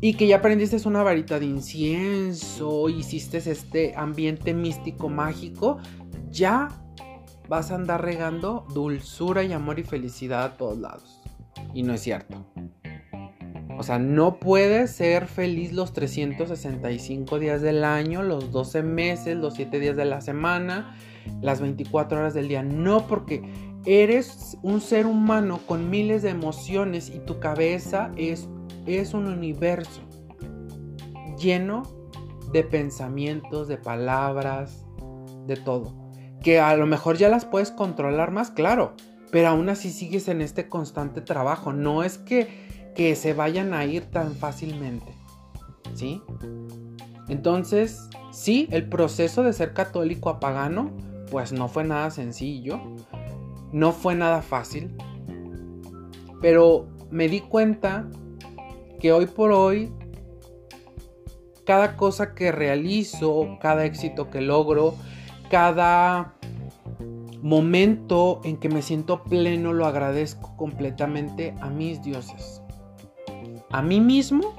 y 0.00 0.14
que 0.14 0.26
ya 0.26 0.36
aprendiste 0.36 0.76
una 0.88 1.02
varita 1.02 1.38
de 1.38 1.46
incienso, 1.46 2.88
hiciste 2.88 3.38
este 3.38 3.94
ambiente 3.96 4.54
místico 4.54 5.08
mágico, 5.08 5.78
ya 6.30 6.68
vas 7.48 7.70
a 7.70 7.74
andar 7.74 8.04
regando 8.04 8.66
dulzura 8.74 9.42
y 9.42 9.52
amor 9.52 9.78
y 9.78 9.84
felicidad 9.84 10.44
a 10.44 10.56
todos 10.56 10.78
lados. 10.78 11.20
Y 11.74 11.82
no 11.82 11.94
es 11.94 12.00
cierto. 12.00 12.44
O 13.78 13.82
sea, 13.82 13.98
no 13.98 14.38
puedes 14.38 14.90
ser 14.90 15.26
feliz 15.26 15.72
los 15.72 15.92
365 15.92 17.38
días 17.38 17.62
del 17.62 17.84
año, 17.84 18.22
los 18.22 18.50
12 18.50 18.82
meses, 18.82 19.36
los 19.36 19.54
7 19.54 19.78
días 19.78 19.96
de 19.96 20.04
la 20.04 20.20
semana, 20.20 20.96
las 21.40 21.60
24 21.60 22.18
horas 22.18 22.34
del 22.34 22.48
día. 22.48 22.62
No, 22.62 23.06
porque 23.06 23.42
eres 23.86 24.58
un 24.62 24.80
ser 24.80 25.06
humano 25.06 25.60
con 25.66 25.88
miles 25.88 26.22
de 26.22 26.30
emociones 26.30 27.08
y 27.08 27.20
tu 27.20 27.38
cabeza 27.38 28.10
es, 28.16 28.48
es 28.86 29.14
un 29.14 29.26
universo 29.28 30.00
lleno 31.38 31.84
de 32.52 32.64
pensamientos, 32.64 33.68
de 33.68 33.76
palabras, 33.76 34.84
de 35.46 35.56
todo 35.56 36.08
que 36.42 36.60
a 36.60 36.76
lo 36.76 36.86
mejor 36.86 37.16
ya 37.16 37.28
las 37.28 37.44
puedes 37.44 37.70
controlar 37.70 38.30
más, 38.30 38.50
claro, 38.50 38.94
pero 39.30 39.48
aún 39.48 39.68
así 39.68 39.90
sigues 39.90 40.28
en 40.28 40.40
este 40.40 40.68
constante 40.68 41.20
trabajo. 41.20 41.72
No 41.72 42.02
es 42.02 42.18
que, 42.18 42.67
que 42.98 43.14
se 43.14 43.32
vayan 43.32 43.74
a 43.74 43.84
ir 43.84 44.06
tan 44.06 44.34
fácilmente, 44.34 45.14
¿sí? 45.94 46.20
Entonces, 47.28 48.08
sí, 48.32 48.66
el 48.72 48.88
proceso 48.88 49.44
de 49.44 49.52
ser 49.52 49.72
católico 49.72 50.30
a 50.30 50.40
pagano, 50.40 50.90
pues 51.30 51.52
no 51.52 51.68
fue 51.68 51.84
nada 51.84 52.10
sencillo, 52.10 52.80
no 53.70 53.92
fue 53.92 54.16
nada 54.16 54.42
fácil, 54.42 54.96
pero 56.42 56.88
me 57.08 57.28
di 57.28 57.38
cuenta 57.38 58.08
que 58.98 59.12
hoy 59.12 59.26
por 59.26 59.52
hoy, 59.52 59.92
cada 61.64 61.96
cosa 61.96 62.34
que 62.34 62.50
realizo, 62.50 63.58
cada 63.60 63.84
éxito 63.84 64.28
que 64.28 64.40
logro, 64.40 64.96
cada 65.52 66.34
momento 67.42 68.40
en 68.42 68.56
que 68.56 68.68
me 68.68 68.82
siento 68.82 69.22
pleno, 69.22 69.72
lo 69.72 69.86
agradezco 69.86 70.56
completamente 70.56 71.54
a 71.60 71.70
mis 71.70 72.02
dioses, 72.02 72.60
a 73.70 73.82
mí 73.82 74.00
mismo 74.00 74.54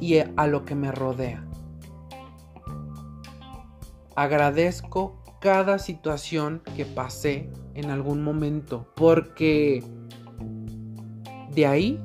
y 0.00 0.18
a 0.18 0.46
lo 0.46 0.64
que 0.64 0.74
me 0.74 0.92
rodea. 0.92 1.44
Agradezco 4.16 5.22
cada 5.40 5.78
situación 5.78 6.62
que 6.76 6.86
pasé 6.86 7.50
en 7.74 7.90
algún 7.90 8.22
momento, 8.22 8.86
porque 8.94 9.82
de 11.52 11.66
ahí 11.66 12.00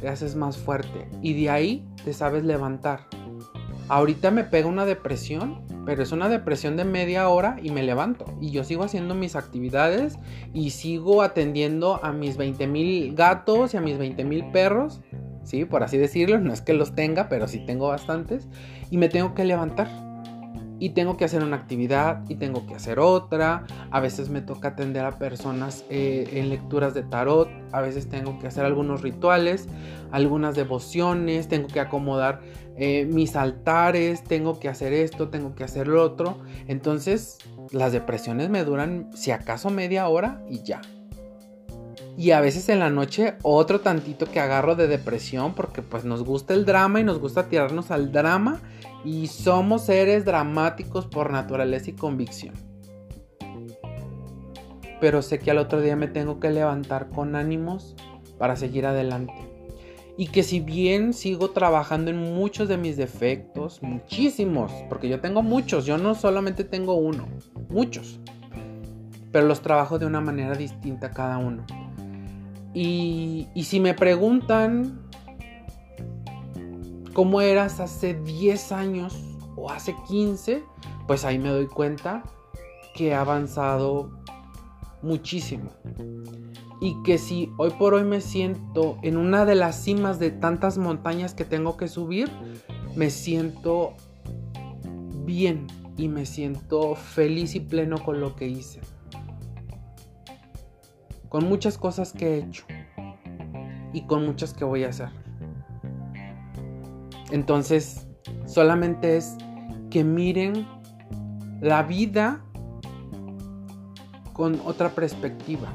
te 0.00 0.08
haces 0.08 0.36
más 0.36 0.56
fuerte 0.58 1.08
y 1.22 1.34
de 1.34 1.50
ahí 1.50 1.88
te 2.04 2.12
sabes 2.12 2.44
levantar. 2.44 3.06
Ahorita 3.88 4.30
me 4.30 4.44
pega 4.44 4.66
una 4.66 4.86
depresión, 4.86 5.62
pero 5.84 6.02
es 6.02 6.12
una 6.12 6.28
depresión 6.28 6.76
de 6.76 6.84
media 6.84 7.28
hora 7.28 7.56
y 7.62 7.70
me 7.70 7.82
levanto. 7.82 8.24
Y 8.40 8.50
yo 8.50 8.64
sigo 8.64 8.84
haciendo 8.84 9.14
mis 9.14 9.36
actividades 9.36 10.18
y 10.54 10.70
sigo 10.70 11.22
atendiendo 11.22 12.00
a 12.02 12.12
mis 12.12 12.36
20 12.38 12.66
mil 12.66 13.14
gatos 13.14 13.74
y 13.74 13.76
a 13.76 13.80
mis 13.80 13.98
20 13.98 14.24
mil 14.24 14.50
perros. 14.52 15.02
Sí, 15.42 15.66
por 15.66 15.82
así 15.82 15.98
decirlo, 15.98 16.40
no 16.40 16.52
es 16.52 16.62
que 16.62 16.72
los 16.72 16.94
tenga, 16.94 17.28
pero 17.28 17.46
sí 17.46 17.58
tengo 17.66 17.88
bastantes. 17.88 18.48
Y 18.90 18.96
me 18.96 19.10
tengo 19.10 19.34
que 19.34 19.44
levantar 19.44 20.13
y 20.78 20.90
tengo 20.90 21.16
que 21.16 21.24
hacer 21.24 21.42
una 21.42 21.56
actividad 21.56 22.22
y 22.28 22.34
tengo 22.34 22.66
que 22.66 22.74
hacer 22.74 22.98
otra. 22.98 23.64
A 23.90 24.00
veces 24.00 24.28
me 24.28 24.40
toca 24.40 24.68
atender 24.68 25.04
a 25.04 25.18
personas 25.18 25.84
eh, 25.88 26.28
en 26.32 26.48
lecturas 26.48 26.94
de 26.94 27.02
tarot. 27.02 27.48
A 27.72 27.80
veces 27.80 28.08
tengo 28.08 28.38
que 28.38 28.46
hacer 28.46 28.64
algunos 28.64 29.02
rituales, 29.02 29.68
algunas 30.10 30.54
devociones. 30.54 31.48
Tengo 31.48 31.68
que 31.68 31.80
acomodar 31.80 32.40
eh, 32.76 33.06
mis 33.10 33.36
altares. 33.36 34.24
Tengo 34.24 34.58
que 34.58 34.68
hacer 34.68 34.92
esto, 34.92 35.28
tengo 35.28 35.54
que 35.54 35.64
hacer 35.64 35.88
lo 35.88 36.02
otro. 36.02 36.38
Entonces 36.66 37.38
las 37.72 37.92
depresiones 37.92 38.50
me 38.50 38.64
duran 38.64 39.10
si 39.14 39.30
acaso 39.30 39.70
media 39.70 40.08
hora 40.08 40.44
y 40.50 40.62
ya. 40.62 40.80
Y 42.16 42.30
a 42.30 42.40
veces 42.40 42.68
en 42.68 42.78
la 42.78 42.90
noche 42.90 43.34
otro 43.42 43.80
tantito 43.80 44.26
que 44.26 44.38
agarro 44.38 44.76
de 44.76 44.86
depresión 44.86 45.54
porque 45.54 45.82
pues 45.82 46.04
nos 46.04 46.22
gusta 46.22 46.54
el 46.54 46.64
drama 46.64 47.00
y 47.00 47.04
nos 47.04 47.18
gusta 47.18 47.48
tirarnos 47.48 47.90
al 47.90 48.12
drama 48.12 48.60
y 49.04 49.26
somos 49.26 49.86
seres 49.86 50.24
dramáticos 50.24 51.06
por 51.06 51.30
naturaleza 51.30 51.90
y 51.90 51.94
convicción. 51.94 52.54
Pero 55.00 55.22
sé 55.22 55.38
que 55.40 55.50
al 55.50 55.58
otro 55.58 55.80
día 55.80 55.96
me 55.96 56.06
tengo 56.06 56.38
que 56.38 56.50
levantar 56.50 57.10
con 57.10 57.34
ánimos 57.34 57.96
para 58.38 58.56
seguir 58.56 58.86
adelante. 58.86 59.34
Y 60.16 60.28
que 60.28 60.44
si 60.44 60.60
bien 60.60 61.12
sigo 61.12 61.50
trabajando 61.50 62.12
en 62.12 62.18
muchos 62.18 62.68
de 62.68 62.76
mis 62.76 62.96
defectos, 62.96 63.82
muchísimos, 63.82 64.70
porque 64.88 65.08
yo 65.08 65.20
tengo 65.20 65.42
muchos, 65.42 65.84
yo 65.86 65.98
no 65.98 66.14
solamente 66.14 66.62
tengo 66.62 66.94
uno, 66.94 67.26
muchos, 67.68 68.20
pero 69.32 69.48
los 69.48 69.60
trabajo 69.60 69.98
de 69.98 70.06
una 70.06 70.20
manera 70.20 70.54
distinta 70.54 71.10
cada 71.10 71.38
uno. 71.38 71.66
Y, 72.74 73.46
si 73.62 73.78
me 73.78 73.94
preguntan 73.94 75.00
cómo 77.12 77.40
eras 77.40 77.78
hace 77.78 78.14
10 78.14 78.72
años 78.72 79.16
o 79.56 79.70
hace 79.70 79.94
15, 80.08 80.64
pues 81.06 81.24
ahí 81.24 81.38
me 81.38 81.50
doy 81.50 81.66
cuenta 81.66 82.24
que 82.94 83.08
he 83.08 83.14
avanzado 83.14 84.10
muchísimo. 85.02 85.70
Y 86.80 87.00
que 87.04 87.18
si 87.18 87.52
hoy 87.56 87.70
por 87.78 87.94
hoy 87.94 88.02
me 88.02 88.20
siento 88.20 88.98
en 89.02 89.16
una 89.16 89.44
de 89.44 89.54
las 89.54 89.82
cimas 89.82 90.18
de 90.18 90.30
tantas 90.32 90.76
montañas 90.76 91.32
que 91.34 91.44
tengo 91.44 91.76
que 91.76 91.86
subir, 91.86 92.28
me 92.96 93.10
siento 93.10 93.94
bien 95.24 95.68
y 95.96 96.08
me 96.08 96.26
siento 96.26 96.96
feliz 96.96 97.54
y 97.54 97.60
pleno 97.60 98.02
con 98.02 98.20
lo 98.20 98.34
que 98.34 98.48
hice. 98.48 98.80
Con 101.34 101.48
muchas 101.48 101.78
cosas 101.78 102.12
que 102.12 102.28
he 102.28 102.38
hecho 102.38 102.64
y 103.92 104.02
con 104.02 104.24
muchas 104.24 104.54
que 104.54 104.64
voy 104.64 104.84
a 104.84 104.90
hacer. 104.90 105.08
Entonces, 107.32 108.06
solamente 108.46 109.16
es 109.16 109.36
que 109.90 110.04
miren 110.04 110.64
la 111.60 111.82
vida 111.82 112.40
con 114.32 114.60
otra 114.64 114.90
perspectiva. 114.90 115.72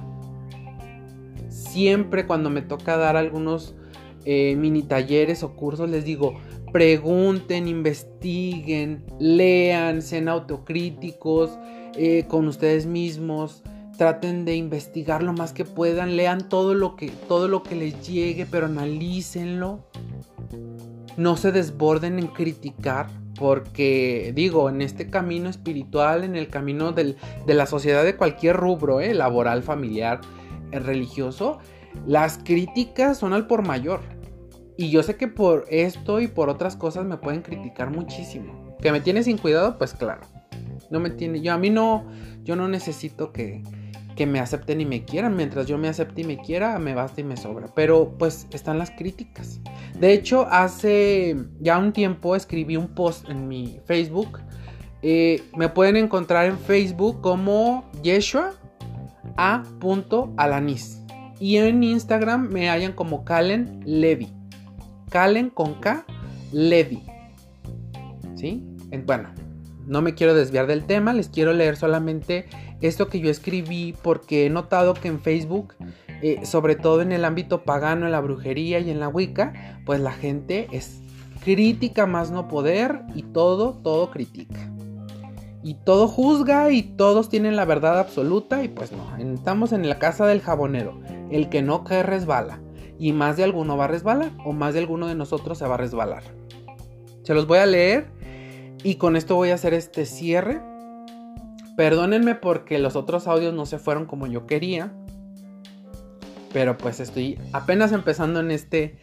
Siempre 1.49 2.25
cuando 2.25 2.49
me 2.49 2.61
toca 2.61 2.95
dar 2.95 3.17
algunos 3.17 3.75
eh, 4.23 4.55
mini 4.55 4.83
talleres 4.83 5.43
o 5.43 5.57
cursos, 5.57 5.89
les 5.89 6.05
digo, 6.05 6.35
pregunten, 6.71 7.67
investiguen, 7.67 9.03
lean, 9.19 10.03
sean 10.03 10.29
autocríticos 10.29 11.59
eh, 11.97 12.23
con 12.29 12.47
ustedes 12.47 12.85
mismos. 12.85 13.61
Traten 13.99 14.45
de 14.45 14.55
investigar 14.55 15.21
lo 15.21 15.33
más 15.33 15.53
que 15.53 15.65
puedan, 15.65 16.15
lean 16.15 16.49
todo 16.49 16.73
lo 16.73 16.95
que, 16.95 17.09
todo 17.09 17.47
lo 17.47 17.61
que 17.61 17.75
les 17.75 18.07
llegue, 18.07 18.47
pero 18.49 18.65
analícenlo 18.65 19.83
no 21.19 21.35
se 21.35 21.51
desborden 21.51 22.17
en 22.17 22.27
criticar, 22.27 23.07
porque 23.37 24.31
digo, 24.33 24.69
en 24.69 24.81
este 24.81 25.09
camino 25.09 25.49
espiritual, 25.49 26.23
en 26.23 26.37
el 26.37 26.47
camino 26.47 26.93
de 26.93 27.15
la 27.45 27.65
sociedad 27.65 28.05
de 28.05 28.15
cualquier 28.15 28.55
rubro, 28.55 29.01
eh, 29.01 29.13
laboral, 29.13 29.61
familiar, 29.61 30.21
eh, 30.71 30.79
religioso, 30.79 31.59
las 32.07 32.37
críticas 32.37 33.17
son 33.17 33.33
al 33.33 33.47
por 33.47 33.67
mayor. 33.67 33.99
Y 34.77 34.91
yo 34.91 35.03
sé 35.03 35.17
que 35.17 35.27
por 35.27 35.65
esto 35.69 36.21
y 36.21 36.29
por 36.29 36.47
otras 36.47 36.77
cosas 36.77 37.05
me 37.05 37.17
pueden 37.17 37.41
criticar 37.41 37.91
muchísimo. 37.91 38.77
Que 38.81 38.93
me 38.93 39.01
tiene 39.01 39.23
sin 39.23 39.37
cuidado, 39.37 39.77
pues 39.77 39.93
claro. 39.93 40.21
No 40.89 41.01
me 41.01 41.09
tiene, 41.09 41.41
yo 41.41 41.51
a 41.51 41.57
mí 41.57 41.69
no, 41.69 42.05
yo 42.43 42.55
no 42.55 42.69
necesito 42.69 43.33
que, 43.33 43.61
que 44.19 44.25
me 44.25 44.41
acepten 44.41 44.81
y 44.81 44.85
me 44.85 45.05
quieran. 45.05 45.37
Mientras 45.37 45.65
yo 45.65 45.77
me 45.77 45.87
acepte 45.87 46.23
y 46.23 46.23
me 46.25 46.37
quiera, 46.39 46.77
me 46.77 46.93
basta 46.93 47.21
y 47.21 47.23
me 47.23 47.37
sobra. 47.37 47.67
Pero 47.73 48.17
pues 48.19 48.47
están 48.51 48.77
las 48.77 48.91
críticas. 48.91 49.61
De 49.97 50.11
hecho, 50.11 50.45
hace 50.51 51.37
ya 51.61 51.77
un 51.77 51.93
tiempo 51.93 52.35
escribí 52.35 52.75
un 52.75 52.89
post 52.89 53.29
en 53.29 53.47
mi 53.47 53.79
Facebook. 53.85 54.41
Eh, 55.03 55.41
me 55.55 55.69
pueden 55.69 55.95
encontrar 55.95 56.47
en 56.47 56.59
Facebook 56.59 57.21
como 57.21 57.89
Yeshua 58.03 58.55
A. 59.37 59.63
Alanis. 60.35 61.01
Y 61.39 61.55
en 61.55 61.81
Instagram 61.81 62.49
me 62.49 62.69
hallan 62.69 62.91
como 62.91 63.23
Calen 63.23 63.79
Levy. 63.85 64.33
Calen 65.09 65.49
con 65.49 65.75
K 65.75 66.05
Levy. 66.51 67.03
¿Sí? 68.35 68.67
Bueno, 69.05 69.29
no 69.87 70.01
me 70.01 70.13
quiero 70.13 70.33
desviar 70.33 70.67
del 70.67 70.83
tema, 70.83 71.13
les 71.13 71.29
quiero 71.29 71.53
leer 71.53 71.77
solamente 71.77 72.47
esto 72.81 73.07
que 73.07 73.19
yo 73.19 73.29
escribí 73.29 73.93
porque 74.01 74.45
he 74.45 74.49
notado 74.49 74.93
que 74.93 75.07
en 75.07 75.19
Facebook, 75.19 75.75
eh, 76.21 76.45
sobre 76.45 76.75
todo 76.75 77.01
en 77.01 77.11
el 77.11 77.25
ámbito 77.25 77.63
pagano, 77.63 78.05
en 78.05 78.11
la 78.11 78.21
brujería 78.21 78.79
y 78.79 78.89
en 78.89 78.99
la 78.99 79.09
Wicca, 79.09 79.81
pues 79.85 79.99
la 79.99 80.11
gente 80.11 80.67
es 80.71 81.01
crítica 81.43 82.05
más 82.05 82.31
no 82.31 82.47
poder 82.47 83.01
y 83.15 83.23
todo, 83.23 83.73
todo 83.83 84.11
critica. 84.11 84.71
Y 85.61 85.73
todo 85.73 86.07
juzga 86.07 86.71
y 86.71 86.83
todos 86.83 87.27
tienen 87.27 87.57
la 87.57 87.65
verdad 87.65 87.99
absoluta 87.99 88.63
y 88.63 88.69
pues 88.69 88.91
no, 88.93 89.17
estamos 89.17 89.73
en 89.73 89.87
la 89.89 89.99
casa 89.99 90.25
del 90.25 90.41
jabonero. 90.41 90.99
El 91.29 91.49
que 91.49 91.61
no 91.61 91.83
cae 91.83 92.03
resbala. 92.03 92.61
Y 92.97 93.13
más 93.13 93.37
de 93.37 93.43
alguno 93.43 93.77
va 93.77 93.85
a 93.85 93.87
resbalar 93.89 94.31
o 94.45 94.51
más 94.53 94.73
de 94.73 94.79
alguno 94.79 95.07
de 95.07 95.15
nosotros 95.15 95.57
se 95.57 95.67
va 95.67 95.75
a 95.75 95.77
resbalar. 95.77 96.23
Se 97.23 97.33
los 97.33 97.45
voy 97.45 97.59
a 97.59 97.65
leer 97.65 98.07
y 98.83 98.95
con 98.95 99.15
esto 99.15 99.35
voy 99.35 99.49
a 99.49 99.55
hacer 99.55 99.73
este 99.73 100.05
cierre 100.05 100.61
Perdónenme 101.79 102.35
porque 102.35 102.77
los 102.77 102.97
otros 102.97 103.25
audios 103.25 103.53
no 103.53 103.65
se 103.65 103.79
fueron 103.79 104.05
como 104.05 104.27
yo 104.27 104.45
quería. 104.45 104.91
Pero 106.51 106.77
pues 106.77 106.99
estoy 106.99 107.39
apenas 107.53 107.93
empezando 107.93 108.41
en 108.41 108.51
este, 108.51 108.97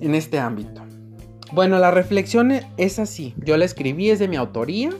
en 0.00 0.14
este 0.14 0.38
ámbito. 0.38 0.84
Bueno, 1.50 1.80
la 1.80 1.90
reflexión 1.90 2.52
es 2.76 3.00
así. 3.00 3.34
Yo 3.38 3.56
la 3.56 3.64
escribí, 3.64 4.08
es 4.08 4.20
de 4.20 4.28
mi 4.28 4.36
autoría. 4.36 4.90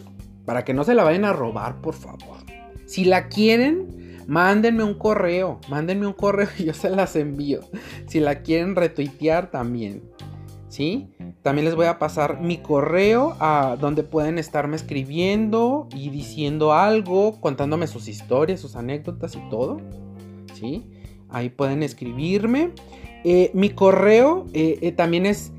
Para 0.44 0.64
que 0.64 0.74
no 0.74 0.83
se 0.83 0.96
la 0.96 1.05
vayan 1.05 1.24
a 1.26 1.33
robar, 1.33 1.81
por 1.81 1.94
favor. 1.94 2.38
Si 2.87 3.05
la 3.05 3.29
quieren, 3.29 4.24
mándenme 4.26 4.83
un 4.83 4.94
correo. 4.94 5.61
Mándenme 5.68 6.09
un 6.09 6.14
correo 6.14 6.48
y 6.59 6.64
yo 6.64 6.74
se 6.74 6.90
las 6.90 7.14
envío. 7.14 7.61
Si 8.09 8.18
la 8.18 8.42
quieren 8.42 8.74
retuitear 8.74 9.53
también. 9.53 10.03
¿Sí? 10.68 11.09
También 11.42 11.64
les 11.64 11.74
voy 11.74 11.87
a 11.87 11.98
pasar 11.98 12.40
mi 12.40 12.59
correo 12.59 13.35
a 13.40 13.76
donde 13.81 14.03
pueden 14.03 14.38
estarme 14.38 14.76
escribiendo 14.76 15.88
y 15.94 16.11
diciendo 16.11 16.74
algo, 16.74 17.40
contándome 17.40 17.87
sus 17.87 18.09
historias, 18.09 18.61
sus 18.61 18.76
anécdotas 18.76 19.37
y 19.37 19.40
todo. 19.48 19.81
¿Sí? 20.55 20.85
Ahí 21.31 21.48
pueden 21.48 21.83
escribirme. 21.83 22.72
Eh, 23.24 23.50
mi 23.55 23.70
correo 23.70 24.44
eh, 24.53 24.79
eh, 24.83 24.92
también 24.92 25.24
es 25.24 25.50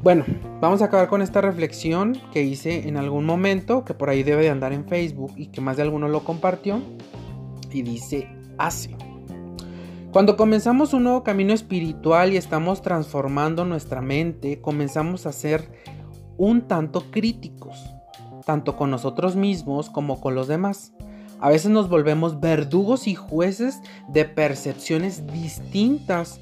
Bueno, 0.04 0.26
vamos 0.60 0.82
a 0.82 0.86
acabar 0.86 1.08
con 1.08 1.22
esta 1.22 1.40
reflexión 1.40 2.20
que 2.34 2.44
hice 2.44 2.90
en 2.90 2.98
algún 2.98 3.24
momento, 3.26 3.86
que 3.86 3.94
por 3.94 4.10
ahí 4.10 4.24
debe 4.24 4.44
de 4.44 4.50
andar 4.50 4.74
en 4.74 4.86
Facebook 4.86 5.32
y 5.38 5.46
que 5.48 5.62
más 5.62 5.78
de 5.78 5.84
alguno 5.84 6.10
lo 6.10 6.26
compartió. 6.26 6.82
Y 7.72 7.84
dice 7.84 8.28
así. 8.58 8.94
Cuando 10.16 10.38
comenzamos 10.38 10.94
un 10.94 11.04
nuevo 11.04 11.24
camino 11.24 11.52
espiritual 11.52 12.32
y 12.32 12.38
estamos 12.38 12.82
transformando 12.82 13.66
nuestra 13.66 14.02
mente, 14.02 14.62
comenzamos 14.62 15.26
a 15.26 15.34
ser 15.34 15.70
un 16.38 16.70
tanto 16.70 17.12
críticos, 17.12 17.94
tanto 18.46 18.78
con 18.78 18.92
nosotros 18.92 19.36
mismos 19.36 19.90
como 19.90 20.22
con 20.22 20.34
los 20.34 20.48
demás. 20.48 20.94
A 21.42 21.50
veces 21.50 21.70
nos 21.70 21.90
volvemos 21.90 22.40
verdugos 22.40 23.08
y 23.10 23.16
jueces 23.16 23.82
de 24.08 24.24
percepciones 24.24 25.28
distintas 25.28 26.40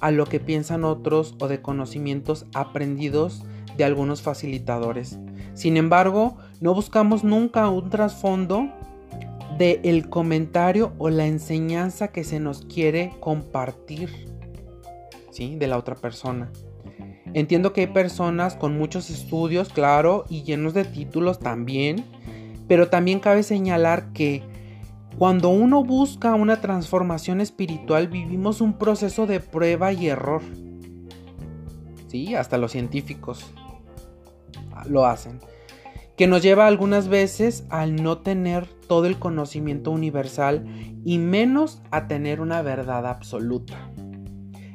a 0.00 0.10
lo 0.10 0.24
que 0.24 0.40
piensan 0.40 0.82
otros 0.82 1.34
o 1.38 1.48
de 1.48 1.60
conocimientos 1.60 2.46
aprendidos 2.54 3.44
de 3.76 3.84
algunos 3.84 4.22
facilitadores. 4.22 5.18
Sin 5.52 5.76
embargo, 5.76 6.38
no 6.62 6.72
buscamos 6.72 7.24
nunca 7.24 7.68
un 7.68 7.90
trasfondo 7.90 8.70
de 9.58 9.80
el 9.84 10.08
comentario 10.08 10.92
o 10.98 11.10
la 11.10 11.26
enseñanza 11.26 12.08
que 12.08 12.24
se 12.24 12.40
nos 12.40 12.64
quiere 12.64 13.12
compartir, 13.20 14.28
¿sí? 15.30 15.56
De 15.56 15.66
la 15.66 15.78
otra 15.78 15.94
persona. 15.94 16.50
Entiendo 17.34 17.72
que 17.72 17.82
hay 17.82 17.86
personas 17.86 18.56
con 18.56 18.76
muchos 18.76 19.08
estudios, 19.10 19.70
claro, 19.70 20.24
y 20.28 20.42
llenos 20.42 20.74
de 20.74 20.84
títulos 20.84 21.38
también, 21.38 22.04
pero 22.68 22.88
también 22.88 23.20
cabe 23.20 23.42
señalar 23.42 24.12
que 24.12 24.42
cuando 25.18 25.48
uno 25.48 25.84
busca 25.84 26.34
una 26.34 26.60
transformación 26.60 27.40
espiritual 27.40 28.08
vivimos 28.08 28.60
un 28.60 28.78
proceso 28.78 29.26
de 29.26 29.40
prueba 29.40 29.92
y 29.92 30.08
error. 30.08 30.42
Sí, 32.08 32.34
hasta 32.34 32.58
los 32.58 32.72
científicos 32.72 33.46
lo 34.86 35.06
hacen 35.06 35.38
que 36.22 36.28
nos 36.28 36.40
lleva 36.40 36.68
algunas 36.68 37.08
veces 37.08 37.64
al 37.68 38.00
no 38.00 38.18
tener 38.18 38.68
todo 38.86 39.06
el 39.06 39.18
conocimiento 39.18 39.90
universal 39.90 40.64
y 41.04 41.18
menos 41.18 41.82
a 41.90 42.06
tener 42.06 42.40
una 42.40 42.62
verdad 42.62 43.08
absoluta. 43.08 43.90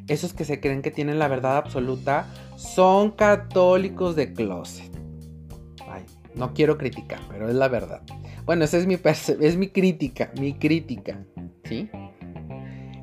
Esos 0.09 0.33
que 0.33 0.43
se 0.43 0.59
creen 0.59 0.81
que 0.81 0.91
tienen 0.91 1.19
la 1.19 1.29
verdad 1.29 1.55
absoluta 1.55 2.27
son 2.57 3.11
católicos 3.11 4.17
de 4.17 4.33
closet. 4.33 4.91
Ay, 5.89 6.03
no 6.35 6.53
quiero 6.53 6.77
criticar, 6.77 7.21
pero 7.29 7.47
es 7.47 7.55
la 7.55 7.69
verdad. 7.69 8.01
Bueno, 8.43 8.65
esa 8.65 8.77
es 8.77 8.85
mi, 8.85 8.97
es 9.05 9.55
mi 9.55 9.69
crítica, 9.69 10.33
mi 10.37 10.51
crítica, 10.51 11.23
¿sí? 11.63 11.89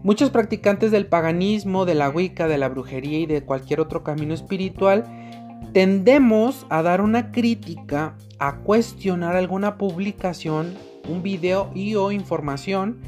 Muchos 0.02 0.28
practicantes 0.28 0.90
del 0.90 1.06
paganismo, 1.06 1.86
de 1.86 1.94
la 1.94 2.10
Wicca, 2.10 2.46
de 2.46 2.58
la 2.58 2.68
brujería 2.68 3.20
y 3.20 3.24
de 3.24 3.42
cualquier 3.42 3.80
otro 3.80 4.04
camino 4.04 4.34
espiritual 4.34 5.23
tendemos 5.72 6.66
a 6.68 6.82
dar 6.82 7.00
una 7.00 7.32
crítica, 7.32 8.16
a 8.38 8.56
cuestionar 8.58 9.36
alguna 9.36 9.78
publicación, 9.78 10.74
un 11.08 11.22
video 11.22 11.70
y 11.74 11.94
o 11.94 12.12
información 12.12 12.98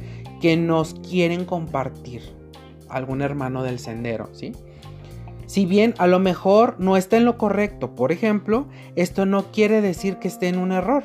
que 0.40 0.56
nos 0.56 0.94
quieren 0.94 1.44
compartir 1.44 2.22
algún 2.88 3.22
hermano 3.22 3.62
del 3.62 3.78
sendero, 3.78 4.28
¿sí? 4.32 4.52
Si 5.46 5.64
bien 5.64 5.94
a 5.98 6.06
lo 6.06 6.18
mejor 6.18 6.76
no 6.78 6.96
está 6.96 7.16
en 7.16 7.24
lo 7.24 7.38
correcto, 7.38 7.94
por 7.94 8.10
ejemplo, 8.10 8.66
esto 8.96 9.26
no 9.26 9.52
quiere 9.52 9.80
decir 9.80 10.16
que 10.16 10.28
esté 10.28 10.48
en 10.48 10.58
un 10.58 10.72
error. 10.72 11.04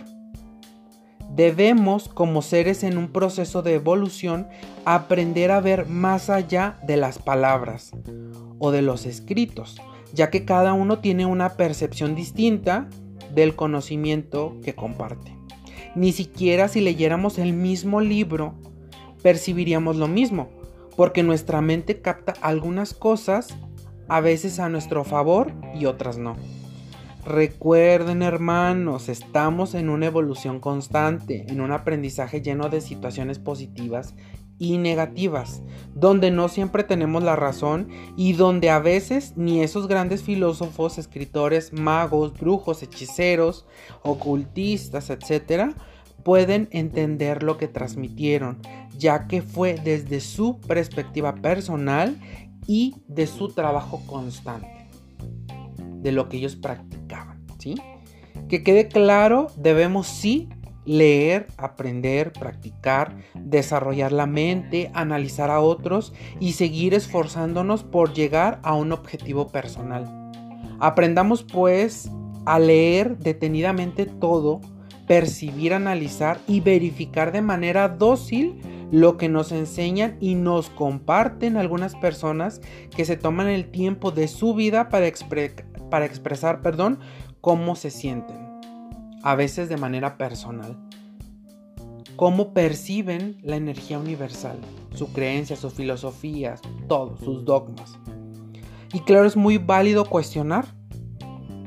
Debemos, 1.29 2.09
como 2.09 2.41
seres 2.41 2.83
en 2.83 2.97
un 2.97 3.11
proceso 3.11 3.61
de 3.61 3.75
evolución, 3.75 4.47
aprender 4.83 5.51
a 5.51 5.61
ver 5.61 5.85
más 5.85 6.29
allá 6.29 6.79
de 6.83 6.97
las 6.97 7.19
palabras 7.19 7.91
o 8.59 8.71
de 8.71 8.81
los 8.81 9.05
escritos 9.05 9.79
ya 10.13 10.29
que 10.29 10.45
cada 10.45 10.73
uno 10.73 10.99
tiene 10.99 11.25
una 11.25 11.49
percepción 11.57 12.15
distinta 12.15 12.89
del 13.33 13.55
conocimiento 13.55 14.57
que 14.63 14.75
comparte. 14.75 15.35
Ni 15.95 16.11
siquiera 16.11 16.67
si 16.67 16.81
leyéramos 16.81 17.37
el 17.37 17.53
mismo 17.53 18.01
libro 18.01 18.55
percibiríamos 19.21 19.95
lo 19.95 20.07
mismo, 20.07 20.49
porque 20.95 21.23
nuestra 21.23 21.61
mente 21.61 22.01
capta 22.01 22.33
algunas 22.41 22.93
cosas 22.93 23.55
a 24.07 24.19
veces 24.19 24.59
a 24.59 24.69
nuestro 24.69 25.03
favor 25.03 25.53
y 25.75 25.85
otras 25.85 26.17
no. 26.17 26.35
Recuerden 27.25 28.23
hermanos, 28.23 29.07
estamos 29.07 29.75
en 29.75 29.89
una 29.89 30.07
evolución 30.07 30.59
constante, 30.59 31.45
en 31.47 31.61
un 31.61 31.71
aprendizaje 31.71 32.41
lleno 32.41 32.69
de 32.69 32.81
situaciones 32.81 33.37
positivas 33.37 34.15
y 34.61 34.77
negativas, 34.77 35.63
donde 35.95 36.29
no 36.29 36.47
siempre 36.47 36.83
tenemos 36.83 37.23
la 37.23 37.35
razón 37.35 37.87
y 38.15 38.33
donde 38.33 38.69
a 38.69 38.77
veces 38.77 39.33
ni 39.35 39.61
esos 39.61 39.87
grandes 39.87 40.21
filósofos, 40.21 40.99
escritores, 40.99 41.73
magos, 41.73 42.39
brujos, 42.39 42.83
hechiceros, 42.83 43.65
ocultistas, 44.03 45.09
etcétera, 45.09 45.73
pueden 46.23 46.69
entender 46.69 47.41
lo 47.41 47.57
que 47.57 47.67
transmitieron, 47.67 48.59
ya 48.95 49.25
que 49.25 49.41
fue 49.41 49.73
desde 49.83 50.19
su 50.19 50.59
perspectiva 50.59 51.33
personal 51.33 52.19
y 52.67 52.97
de 53.07 53.25
su 53.25 53.47
trabajo 53.47 54.03
constante, 54.05 54.89
de 56.03 56.11
lo 56.11 56.29
que 56.29 56.37
ellos 56.37 56.55
practicaban, 56.55 57.43
¿sí? 57.57 57.81
Que 58.47 58.61
quede 58.61 58.89
claro, 58.89 59.47
debemos 59.57 60.05
sí 60.05 60.49
leer, 60.91 61.47
aprender, 61.55 62.33
practicar, 62.33 63.15
desarrollar 63.33 64.11
la 64.11 64.25
mente, 64.25 64.91
analizar 64.93 65.49
a 65.49 65.61
otros 65.61 66.11
y 66.41 66.51
seguir 66.51 66.93
esforzándonos 66.93 67.85
por 67.85 68.13
llegar 68.13 68.59
a 68.61 68.73
un 68.73 68.91
objetivo 68.91 69.47
personal. 69.47 70.05
Aprendamos 70.81 71.43
pues 71.43 72.11
a 72.45 72.59
leer 72.59 73.17
detenidamente 73.19 74.05
todo, 74.05 74.59
percibir, 75.07 75.73
analizar 75.73 76.41
y 76.45 76.59
verificar 76.59 77.31
de 77.31 77.41
manera 77.41 77.87
dócil 77.87 78.59
lo 78.91 79.15
que 79.15 79.29
nos 79.29 79.53
enseñan 79.53 80.17
y 80.19 80.35
nos 80.35 80.69
comparten 80.69 81.55
algunas 81.55 81.95
personas 81.95 82.59
que 82.93 83.05
se 83.05 83.15
toman 83.15 83.47
el 83.47 83.71
tiempo 83.71 84.11
de 84.11 84.27
su 84.27 84.55
vida 84.55 84.89
para, 84.89 85.07
expresar 85.07 86.61
perdón, 86.61 86.99
cómo 87.39 87.77
se 87.77 87.91
sienten 87.91 88.40
a 89.23 89.35
veces 89.35 89.69
de 89.69 89.77
manera 89.77 90.17
personal. 90.17 90.77
Cómo 92.15 92.53
perciben 92.53 93.37
la 93.41 93.55
energía 93.55 93.97
universal, 93.97 94.57
su 94.93 95.11
creencia, 95.11 95.55
sus 95.55 95.73
filosofías, 95.73 96.61
todos 96.87 97.19
sus 97.19 97.45
dogmas. 97.45 97.97
Y 98.93 98.99
claro, 99.01 99.25
es 99.25 99.37
muy 99.37 99.57
válido 99.57 100.05
cuestionar. 100.05 100.65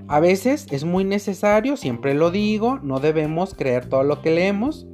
A 0.06 0.20
veces 0.20 0.66
es 0.70 0.84
muy 0.84 1.04
necesario, 1.04 1.76
siempre 1.76 2.14
lo 2.14 2.30
digo, 2.30 2.78
no 2.82 3.00
debemos 3.00 3.54
creer 3.54 3.88
todo 3.88 4.02
lo 4.02 4.20
que 4.20 4.30
leemos, 4.30 4.86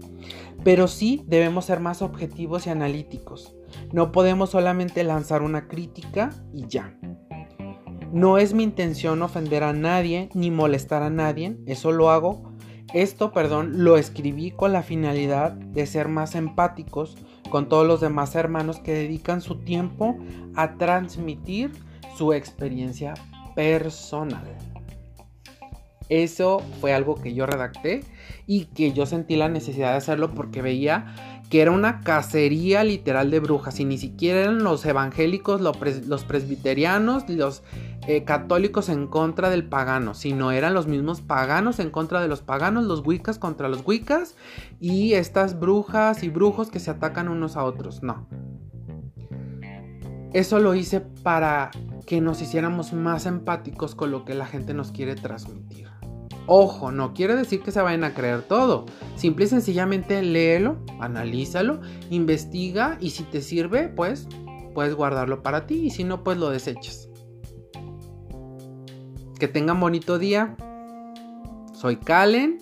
pero 0.62 0.86
sí 0.86 1.24
debemos 1.26 1.64
ser 1.64 1.80
más 1.80 2.00
objetivos 2.00 2.66
y 2.66 2.70
analíticos. 2.70 3.54
No 3.92 4.12
podemos 4.12 4.50
solamente 4.50 5.02
lanzar 5.02 5.42
una 5.42 5.66
crítica 5.66 6.30
y 6.52 6.68
ya. 6.68 6.96
No 8.12 8.38
es 8.38 8.54
mi 8.54 8.62
intención 8.62 9.22
ofender 9.22 9.64
a 9.64 9.72
nadie 9.72 10.30
ni 10.34 10.50
molestar 10.50 11.02
a 11.02 11.10
nadie, 11.10 11.56
eso 11.66 11.90
lo 11.90 12.10
hago 12.10 12.49
esto, 12.94 13.32
perdón, 13.32 13.84
lo 13.84 13.96
escribí 13.96 14.50
con 14.50 14.72
la 14.72 14.82
finalidad 14.82 15.52
de 15.52 15.86
ser 15.86 16.08
más 16.08 16.34
empáticos 16.34 17.16
con 17.50 17.68
todos 17.68 17.86
los 17.86 18.00
demás 18.00 18.34
hermanos 18.34 18.78
que 18.78 18.92
dedican 18.92 19.40
su 19.40 19.56
tiempo 19.56 20.16
a 20.54 20.76
transmitir 20.76 21.72
su 22.16 22.32
experiencia 22.32 23.14
personal. 23.54 24.56
Eso 26.08 26.60
fue 26.80 26.92
algo 26.92 27.14
que 27.14 27.34
yo 27.34 27.46
redacté 27.46 28.00
y 28.46 28.64
que 28.66 28.92
yo 28.92 29.06
sentí 29.06 29.36
la 29.36 29.48
necesidad 29.48 29.92
de 29.92 29.98
hacerlo 29.98 30.34
porque 30.34 30.60
veía 30.60 31.14
que 31.50 31.62
era 31.62 31.70
una 31.72 32.00
cacería 32.00 32.84
literal 32.84 33.30
de 33.30 33.40
brujas 33.40 33.78
y 33.80 33.84
ni 33.84 33.98
siquiera 33.98 34.40
eran 34.40 34.62
los 34.62 34.84
evangélicos, 34.86 35.60
los, 35.60 35.76
presbiterianos, 36.24 37.28
los 37.28 37.62
eh, 38.10 38.24
católicos 38.24 38.88
en 38.88 39.06
contra 39.06 39.50
del 39.50 39.68
pagano, 39.68 40.14
sino 40.14 40.50
eran 40.50 40.74
los 40.74 40.88
mismos 40.88 41.20
paganos 41.20 41.78
en 41.78 41.90
contra 41.90 42.20
de 42.20 42.26
los 42.26 42.42
paganos, 42.42 42.82
los 42.82 43.06
wiccas 43.06 43.38
contra 43.38 43.68
los 43.68 43.86
wiccas 43.86 44.34
y 44.80 45.12
estas 45.12 45.60
brujas 45.60 46.24
y 46.24 46.28
brujos 46.28 46.72
que 46.72 46.80
se 46.80 46.90
atacan 46.90 47.28
unos 47.28 47.56
a 47.56 47.62
otros. 47.62 48.02
No. 48.02 48.26
Eso 50.32 50.58
lo 50.58 50.74
hice 50.74 51.00
para 51.00 51.70
que 52.04 52.20
nos 52.20 52.42
hiciéramos 52.42 52.92
más 52.92 53.26
empáticos 53.26 53.94
con 53.94 54.10
lo 54.10 54.24
que 54.24 54.34
la 54.34 54.46
gente 54.46 54.74
nos 54.74 54.90
quiere 54.90 55.14
transmitir. 55.14 55.88
Ojo, 56.48 56.90
no 56.90 57.14
quiere 57.14 57.36
decir 57.36 57.62
que 57.62 57.70
se 57.70 57.80
vayan 57.80 58.02
a 58.02 58.12
creer 58.12 58.42
todo. 58.42 58.86
Simple 59.14 59.44
y 59.44 59.48
sencillamente 59.48 60.20
léelo, 60.20 60.78
analízalo, 60.98 61.80
investiga 62.10 62.98
y 63.00 63.10
si 63.10 63.22
te 63.22 63.40
sirve, 63.40 63.86
pues 63.86 64.26
puedes 64.74 64.96
guardarlo 64.96 65.44
para 65.44 65.68
ti 65.68 65.86
y 65.86 65.90
si 65.90 66.02
no, 66.02 66.24
pues 66.24 66.38
lo 66.38 66.50
desechas. 66.50 67.09
Que 69.40 69.48
tengan 69.48 69.80
bonito 69.80 70.18
día. 70.18 70.54
Soy 71.72 71.96
Calen 71.96 72.58